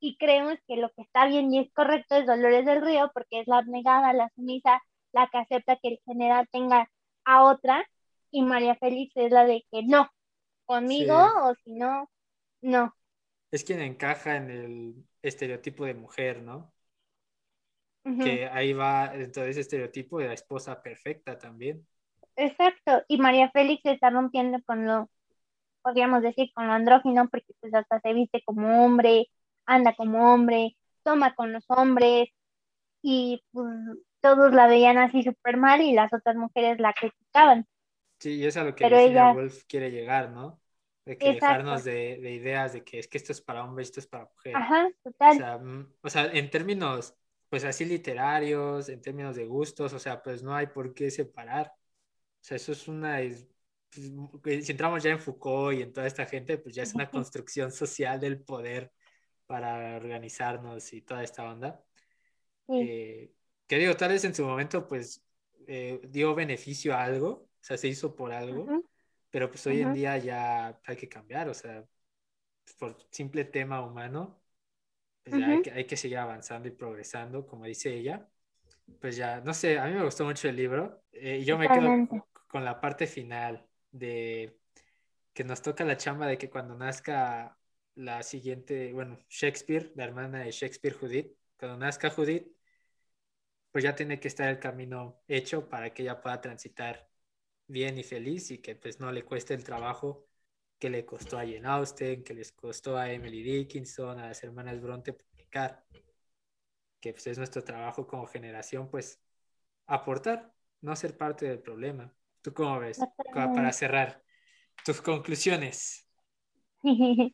y 0.00 0.16
creemos 0.18 0.56
que 0.68 0.76
lo 0.76 0.90
que 0.90 1.02
está 1.02 1.26
bien 1.26 1.52
y 1.52 1.60
es 1.60 1.72
correcto 1.74 2.16
es 2.16 2.26
Dolores 2.26 2.66
del 2.66 2.82
Río 2.82 3.10
porque 3.14 3.40
es 3.40 3.48
la 3.48 3.58
abnegada, 3.58 4.12
la 4.12 4.30
sumisa, 4.36 4.80
la 5.12 5.28
que 5.28 5.38
acepta 5.38 5.76
que 5.76 5.88
el 5.88 6.00
general 6.04 6.48
tenga 6.50 6.90
a 7.24 7.44
otra 7.44 7.84
y 8.30 8.42
María 8.42 8.76
Félix 8.76 9.16
es 9.16 9.32
la 9.32 9.44
de 9.44 9.64
que 9.70 9.82
no, 9.82 10.10
conmigo 10.66 11.16
o 11.16 11.54
si 11.64 11.72
no, 11.72 12.10
no. 12.60 12.94
Es 13.50 13.64
quien 13.64 13.80
encaja 13.80 14.36
en 14.36 14.50
el 14.50 14.94
estereotipo 15.22 15.84
de 15.84 15.94
mujer, 15.94 16.42
¿no? 16.42 16.72
que 18.16 18.48
ahí 18.48 18.72
va 18.72 19.12
todo 19.34 19.44
ese 19.44 19.60
estereotipo 19.60 20.18
de 20.18 20.28
la 20.28 20.34
esposa 20.34 20.82
perfecta 20.82 21.38
también. 21.38 21.86
Exacto, 22.36 23.02
y 23.08 23.18
María 23.18 23.50
Félix 23.50 23.82
se 23.82 23.92
está 23.92 24.10
rompiendo 24.10 24.62
con 24.64 24.86
lo, 24.86 25.10
podríamos 25.82 26.22
decir, 26.22 26.50
con 26.54 26.68
lo 26.68 26.72
andrógino, 26.72 27.28
porque 27.28 27.52
pues 27.60 27.74
hasta 27.74 28.00
se 28.00 28.14
viste 28.14 28.42
como 28.44 28.84
hombre, 28.84 29.28
anda 29.66 29.94
como 29.94 30.32
hombre, 30.32 30.76
toma 31.02 31.34
con 31.34 31.52
los 31.52 31.64
hombres, 31.68 32.28
y 33.02 33.42
pues 33.52 33.74
todos 34.20 34.52
la 34.52 34.66
veían 34.66 34.98
así 34.98 35.22
súper 35.22 35.56
mal 35.56 35.80
y 35.80 35.92
las 35.92 36.12
otras 36.12 36.36
mujeres 36.36 36.78
la 36.80 36.92
criticaban. 36.92 37.66
Sí, 38.18 38.34
y 38.36 38.46
es 38.46 38.56
a 38.56 38.64
lo 38.64 38.74
que 38.74 38.88
Virginia 38.88 39.32
Woolf 39.32 39.64
quiere 39.64 39.90
llegar, 39.90 40.30
¿no? 40.30 40.60
De 41.04 41.16
que 41.16 41.34
dejarnos 41.34 41.84
de, 41.84 42.18
de, 42.20 42.32
ideas 42.32 42.72
de 42.72 42.84
que 42.84 42.98
es 42.98 43.08
que 43.08 43.16
esto 43.16 43.32
es 43.32 43.40
para 43.40 43.64
hombres, 43.64 43.88
esto 43.88 44.00
es 44.00 44.06
para 44.06 44.24
mujeres. 44.24 44.60
Ajá, 44.60 44.88
total. 45.02 45.36
O 45.36 45.38
sea, 45.38 45.58
mm, 45.58 45.92
o 46.02 46.10
sea, 46.10 46.26
en 46.26 46.50
términos 46.50 47.14
pues 47.48 47.64
así 47.64 47.84
literarios, 47.84 48.88
en 48.88 49.00
términos 49.00 49.36
de 49.36 49.46
gustos, 49.46 49.92
o 49.92 49.98
sea, 49.98 50.22
pues 50.22 50.42
no 50.42 50.54
hay 50.54 50.66
por 50.68 50.94
qué 50.94 51.10
separar. 51.10 51.68
O 51.68 52.44
sea, 52.44 52.56
eso 52.56 52.72
es 52.72 52.88
una, 52.88 53.20
pues, 54.42 54.66
si 54.66 54.72
entramos 54.72 55.02
ya 55.02 55.10
en 55.10 55.20
Foucault 55.20 55.78
y 55.78 55.82
en 55.82 55.92
toda 55.92 56.06
esta 56.06 56.26
gente, 56.26 56.58
pues 56.58 56.74
ya 56.74 56.82
es 56.82 56.94
una 56.94 57.10
construcción 57.10 57.72
social 57.72 58.20
del 58.20 58.42
poder 58.42 58.92
para 59.46 59.96
organizarnos 59.96 60.92
y 60.92 61.02
toda 61.02 61.22
esta 61.24 61.50
onda. 61.50 61.82
Eh, 62.68 63.32
que 63.68 63.78
digo, 63.78 63.94
tal 63.96 64.10
vez 64.10 64.24
en 64.24 64.34
su 64.34 64.44
momento, 64.44 64.88
pues, 64.88 65.24
eh, 65.66 66.00
dio 66.08 66.34
beneficio 66.34 66.94
a 66.94 67.04
algo, 67.04 67.28
o 67.28 67.48
sea, 67.60 67.76
se 67.76 67.86
hizo 67.86 68.16
por 68.16 68.32
algo, 68.32 68.66
pero 69.30 69.50
pues 69.50 69.66
hoy 69.66 69.82
en 69.82 69.92
día 69.92 70.16
ya 70.18 70.80
hay 70.84 70.96
que 70.96 71.08
cambiar, 71.08 71.48
o 71.48 71.54
sea, 71.54 71.84
por 72.78 72.96
simple 73.10 73.44
tema 73.44 73.84
humano, 73.84 74.40
pues 75.22 75.40
ya 75.40 75.48
hay, 75.48 75.62
que, 75.62 75.70
hay 75.70 75.84
que 75.84 75.96
seguir 75.96 76.18
avanzando 76.18 76.68
y 76.68 76.70
progresando, 76.70 77.46
como 77.46 77.66
dice 77.66 77.94
ella. 77.94 78.26
Pues 79.00 79.16
ya, 79.16 79.42
no 79.42 79.52
sé, 79.52 79.78
a 79.78 79.86
mí 79.86 79.92
me 79.92 80.04
gustó 80.04 80.24
mucho 80.24 80.48
el 80.48 80.56
libro. 80.56 81.02
Eh, 81.12 81.38
y 81.42 81.44
yo 81.44 81.58
me 81.58 81.68
quedo 81.68 82.24
con 82.46 82.64
la 82.64 82.80
parte 82.80 83.06
final 83.06 83.66
de 83.90 84.58
que 85.34 85.44
nos 85.44 85.60
toca 85.60 85.84
la 85.84 85.98
chamba 85.98 86.26
de 86.26 86.38
que 86.38 86.48
cuando 86.48 86.74
nazca 86.74 87.58
la 87.94 88.22
siguiente, 88.22 88.92
bueno, 88.92 89.18
Shakespeare, 89.28 89.92
la 89.94 90.04
hermana 90.04 90.40
de 90.40 90.50
Shakespeare, 90.50 90.94
Judith, 90.94 91.36
cuando 91.58 91.76
nazca 91.76 92.10
Judith, 92.10 92.46
pues 93.78 93.84
ya 93.84 93.94
tiene 93.94 94.18
que 94.18 94.26
estar 94.26 94.48
el 94.48 94.58
camino 94.58 95.20
hecho 95.28 95.68
para 95.68 95.94
que 95.94 96.02
ella 96.02 96.20
pueda 96.20 96.40
transitar 96.40 97.08
bien 97.68 97.96
y 97.96 98.02
feliz 98.02 98.50
y 98.50 98.58
que 98.58 98.74
pues 98.74 98.98
no 98.98 99.12
le 99.12 99.24
cueste 99.24 99.54
el 99.54 99.62
trabajo 99.62 100.26
que 100.80 100.90
le 100.90 101.06
costó 101.06 101.38
a 101.38 101.42
Jane 101.42 101.62
Austen, 101.64 102.24
que 102.24 102.34
les 102.34 102.50
costó 102.50 102.96
a 102.96 103.12
Emily 103.12 103.40
Dickinson, 103.40 104.18
a 104.18 104.26
las 104.26 104.42
hermanas 104.42 104.80
Bronte 104.80 105.12
publicar, 105.12 105.86
que 106.98 107.12
pues, 107.12 107.28
es 107.28 107.38
nuestro 107.38 107.62
trabajo 107.62 108.08
como 108.08 108.26
generación, 108.26 108.90
pues 108.90 109.22
aportar, 109.86 110.52
no 110.80 110.96
ser 110.96 111.16
parte 111.16 111.46
del 111.46 111.60
problema. 111.60 112.12
¿Tú 112.42 112.52
cómo 112.52 112.80
ves? 112.80 112.98
Para 113.32 113.70
cerrar, 113.70 114.24
tus 114.84 115.00
conclusiones. 115.00 116.04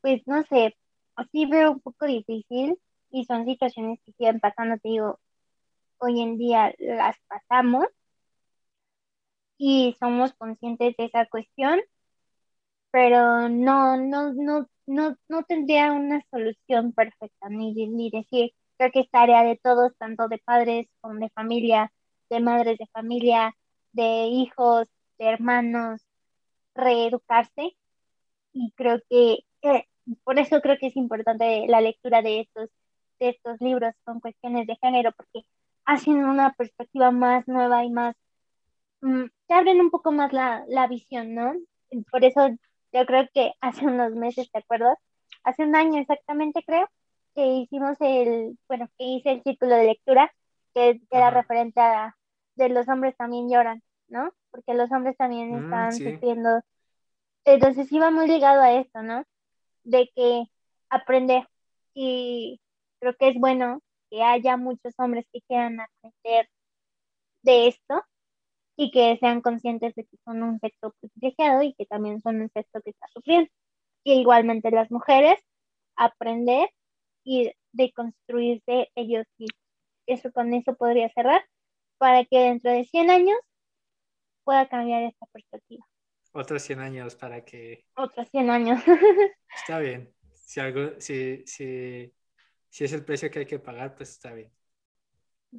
Pues 0.00 0.22
no 0.26 0.44
sé, 0.44 0.76
así 1.16 1.46
veo 1.46 1.72
un 1.72 1.80
poco 1.80 2.06
difícil 2.06 2.78
y 3.10 3.24
son 3.24 3.44
situaciones 3.46 3.98
que 4.04 4.12
siguen 4.12 4.38
pasando, 4.38 4.78
te 4.78 4.90
digo, 4.90 5.18
hoy 5.98 6.20
en 6.20 6.38
día 6.38 6.74
las 6.78 7.16
pasamos 7.28 7.86
y 9.58 9.96
somos 9.98 10.34
conscientes 10.34 10.94
de 10.96 11.04
esa 11.06 11.26
cuestión, 11.26 11.80
pero 12.90 13.48
no, 13.48 13.96
no, 13.96 14.32
no, 14.32 14.68
no, 14.86 15.16
no 15.28 15.42
tendría 15.44 15.92
una 15.92 16.22
solución 16.30 16.92
perfecta, 16.92 17.48
ni, 17.48 17.72
ni 17.74 18.10
decir, 18.10 18.52
creo 18.78 18.90
que 18.92 19.00
es 19.00 19.10
tarea 19.10 19.42
de 19.44 19.56
todos, 19.62 19.92
tanto 19.98 20.28
de 20.28 20.38
padres 20.38 20.86
como 21.00 21.18
de 21.20 21.30
familia, 21.30 21.92
de 22.30 22.40
madres 22.40 22.78
de 22.78 22.86
familia, 22.92 23.54
de 23.92 24.26
hijos, 24.26 24.88
de 25.18 25.26
hermanos, 25.26 26.02
reeducarse. 26.74 27.76
Y 28.52 28.72
creo 28.76 29.00
que, 29.10 29.40
por 30.24 30.38
eso 30.38 30.60
creo 30.60 30.76
que 30.78 30.88
es 30.88 30.96
importante 30.96 31.66
la 31.68 31.80
lectura 31.80 32.22
de 32.22 32.40
estos, 32.40 32.70
de 33.20 33.30
estos 33.30 33.60
libros 33.60 33.94
con 34.04 34.20
cuestiones 34.20 34.66
de 34.66 34.76
género, 34.82 35.12
porque 35.16 35.46
hacen 35.86 36.24
una 36.24 36.52
perspectiva 36.52 37.10
más 37.12 37.46
nueva 37.48 37.84
y 37.84 37.90
más, 37.90 38.14
mm, 39.00 39.24
te 39.46 39.54
abren 39.54 39.80
un 39.80 39.90
poco 39.90 40.12
más 40.12 40.32
la, 40.32 40.64
la 40.68 40.86
visión, 40.88 41.34
¿no? 41.34 41.54
Por 42.10 42.24
eso 42.24 42.48
yo 42.92 43.06
creo 43.06 43.28
que 43.32 43.52
hace 43.60 43.86
unos 43.86 44.12
meses, 44.12 44.50
¿te 44.50 44.58
acuerdas? 44.58 44.98
Hace 45.44 45.64
un 45.64 45.76
año 45.76 46.00
exactamente, 46.00 46.62
creo, 46.66 46.88
que 47.34 47.46
hicimos 47.46 47.96
el, 48.00 48.58
bueno, 48.68 48.88
que 48.98 49.04
hice 49.04 49.32
el 49.32 49.42
círculo 49.42 49.76
de 49.76 49.86
lectura, 49.86 50.34
que, 50.74 51.00
era 51.10 51.30
referente 51.30 51.80
a 51.80 52.16
de 52.56 52.68
los 52.70 52.88
hombres 52.88 53.16
también 53.16 53.48
lloran, 53.50 53.82
¿no? 54.08 54.32
Porque 54.50 54.74
los 54.74 54.90
hombres 54.90 55.16
también 55.16 55.52
mm, 55.52 55.64
están 55.64 55.92
sufriendo. 55.92 56.62
Entonces 57.44 57.92
iba 57.92 58.10
muy 58.10 58.26
ligado 58.26 58.62
a 58.62 58.72
esto, 58.72 59.02
¿no? 59.02 59.24
De 59.84 60.10
que 60.14 60.44
aprender 60.88 61.46
y 61.94 62.60
creo 62.98 63.14
que 63.16 63.28
es 63.28 63.38
bueno 63.38 63.82
que 64.10 64.22
haya 64.22 64.56
muchos 64.56 64.94
hombres 64.98 65.26
que 65.32 65.40
quieran 65.42 65.80
aprender 65.80 66.48
de 67.42 67.68
esto 67.68 68.02
y 68.76 68.90
que 68.90 69.16
sean 69.18 69.40
conscientes 69.40 69.94
de 69.94 70.04
que 70.04 70.16
son 70.24 70.42
un 70.42 70.60
sexo 70.60 70.94
privilegiado 71.00 71.62
y 71.62 71.74
que 71.74 71.86
también 71.86 72.20
son 72.20 72.40
un 72.42 72.50
sexo 72.50 72.80
que 72.82 72.90
está 72.90 73.06
sufriendo. 73.12 73.50
Y 74.04 74.20
igualmente 74.20 74.70
las 74.70 74.90
mujeres, 74.90 75.40
aprender 75.96 76.70
y 77.24 77.52
de 77.72 77.92
construirse 77.92 78.90
ellos 78.94 79.26
y 79.38 79.46
Eso 80.06 80.30
con 80.32 80.54
eso 80.54 80.76
podría 80.76 81.10
cerrar 81.10 81.44
para 81.98 82.24
que 82.24 82.38
dentro 82.38 82.70
de 82.70 82.84
100 82.84 83.10
años 83.10 83.38
pueda 84.44 84.68
cambiar 84.68 85.02
esta 85.02 85.26
perspectiva. 85.26 85.84
Otros 86.32 86.62
100 86.62 86.80
años 86.80 87.16
para 87.16 87.44
que... 87.44 87.86
Otros 87.96 88.28
100 88.28 88.50
años. 88.50 88.82
Está 89.56 89.78
bien. 89.78 90.14
Si, 90.34 90.60
algo, 90.60 91.00
si, 91.00 91.44
si, 91.46 92.12
si 92.70 92.84
es 92.84 92.92
el 92.92 93.04
precio 93.04 93.30
que 93.30 93.40
hay 93.40 93.46
que 93.46 93.58
pagar, 93.58 93.94
pues 93.94 94.10
está 94.10 94.32
bien. 94.34 94.52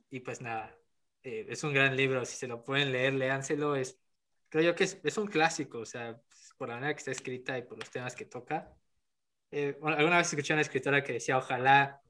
Y 0.09 0.19
pues 0.19 0.41
nada, 0.41 0.77
eh, 1.23 1.45
es 1.49 1.63
un 1.63 1.73
gran 1.73 1.95
libro, 1.95 2.25
si 2.25 2.37
se 2.37 2.47
lo 2.47 2.63
pueden 2.63 2.91
leer, 2.91 3.13
léanselo, 3.13 3.75
es, 3.75 3.99
creo 4.49 4.63
yo 4.63 4.75
que 4.75 4.85
es, 4.85 4.99
es 5.03 5.17
un 5.17 5.27
clásico, 5.27 5.79
o 5.79 5.85
sea, 5.85 6.21
pues, 6.27 6.53
por 6.57 6.69
la 6.69 6.75
manera 6.75 6.93
que 6.93 6.99
está 6.99 7.11
escrita 7.11 7.57
y 7.57 7.63
por 7.63 7.77
los 7.79 7.89
temas 7.91 8.15
que 8.15 8.25
toca. 8.25 8.75
Eh, 9.51 9.77
alguna 9.83 10.17
vez 10.17 10.27
escuché 10.27 10.53
a 10.53 10.55
una 10.55 10.61
escritora 10.61 11.03
que 11.03 11.13
decía, 11.13 11.37
ojalá 11.37 12.01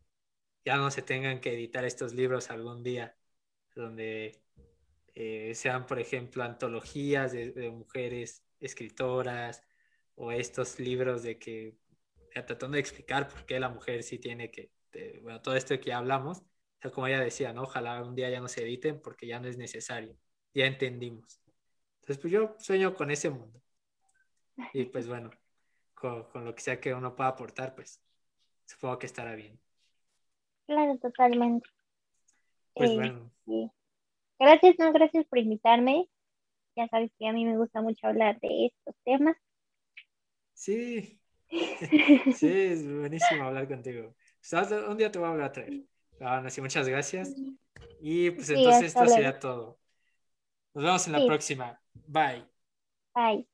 ya 0.66 0.78
no 0.78 0.92
se 0.92 1.02
tengan 1.02 1.40
que 1.42 1.54
editar 1.54 1.86
estos 1.86 2.14
libros 2.14 2.50
algún 2.52 2.84
día, 2.84 3.18
donde 3.76 4.42
eh, 5.16 5.54
sean, 5.56 5.86
por 5.88 6.00
ejemplo, 6.00 6.44
antologías 6.44 7.32
de, 7.32 7.52
de, 7.52 7.72
mujeres 7.72 8.44
escritoras 8.60 9.64
o 10.16 10.32
estos 10.32 10.80
libros 10.80 11.24
de 11.24 11.40
que 11.40 11.78
tratando 12.46 12.76
de 12.76 12.82
explicar 12.82 13.28
por 13.28 13.46
qué 13.46 13.60
la 13.60 13.70
mujer 13.70 14.04
sí 14.04 14.20
tiene 14.20 14.52
que, 14.52 14.72
bueno, 15.21 15.41
todo 15.41 15.56
esto 15.56 15.80
que 15.80 15.89
ya 15.89 15.97
hablamos, 15.97 16.43
como 16.93 17.08
ella 17.08 17.19
decía, 17.19 17.54
¿no? 17.54 17.63
Ojalá 17.63 18.04
un 18.04 18.15
día 18.15 18.30
ya 18.30 18.39
no 18.39 18.47
se 18.47 18.63
editen 18.63 19.02
porque 19.02 19.28
ya 19.28 19.39
no 19.39 19.47
es 19.47 19.58
necesario, 19.58 20.15
ya 20.54 20.65
entendimos. 20.65 21.41
Entonces, 22.02 22.21
pues 22.21 22.32
yo 22.32 22.56
sueño 22.60 22.95
con 22.95 23.12
ese 23.12 23.30
mundo. 23.30 23.62
Y 24.73 24.86
pues 24.86 25.08
bueno, 25.10 25.32
con, 25.93 26.23
con 26.26 26.45
lo 26.45 26.56
que 26.56 26.62
sea 26.62 26.80
que 26.80 26.93
uno 26.93 27.15
pueda 27.15 27.30
aportar, 27.30 27.76
pues 27.76 28.02
supongo 28.65 29.00
que 29.00 29.06
estará 29.08 29.36
bien. 29.36 29.60
Claro, 30.65 30.97
totalmente. 30.97 31.67
Pues 32.73 32.93
bueno. 32.93 33.32
Gracias, 34.39 34.76
no, 34.78 34.91
gracias 34.91 35.26
por 35.26 35.39
invitarme. 35.39 36.10
Ya 36.76 36.88
sabes 36.89 37.12
que 37.17 37.28
a 37.28 37.34
mí 37.34 37.43
me 37.43 37.58
gusta 37.58 37.82
mucho 37.82 38.06
hablar 38.06 38.39
de 38.39 38.67
estos 38.67 38.95
temas. 39.04 39.36
Sí, 40.54 41.19
sí, 42.36 42.52
es 42.52 42.88
buenísimo 42.88 43.45
hablar 43.45 43.67
contigo. 43.67 44.15
Un 44.52 44.98
día 44.98 45.12
te 45.12 45.20
voy 45.20 45.28
a 45.28 45.32
hablar 45.32 45.48
a 45.48 45.52
traer. 45.52 45.84
Bueno, 46.20 46.50
sí, 46.50 46.62
muchas 46.62 46.88
gracias. 46.88 47.36
Y 48.02 48.32
pues 48.32 48.50
entonces 48.50 48.84
esto 48.84 49.08
sería 49.08 49.40
todo. 49.40 49.78
Nos 50.74 50.84
vemos 50.84 51.08
en 51.08 51.14
la 51.14 51.26
próxima. 51.26 51.80
Bye. 52.08 52.46
Bye. 53.14 53.48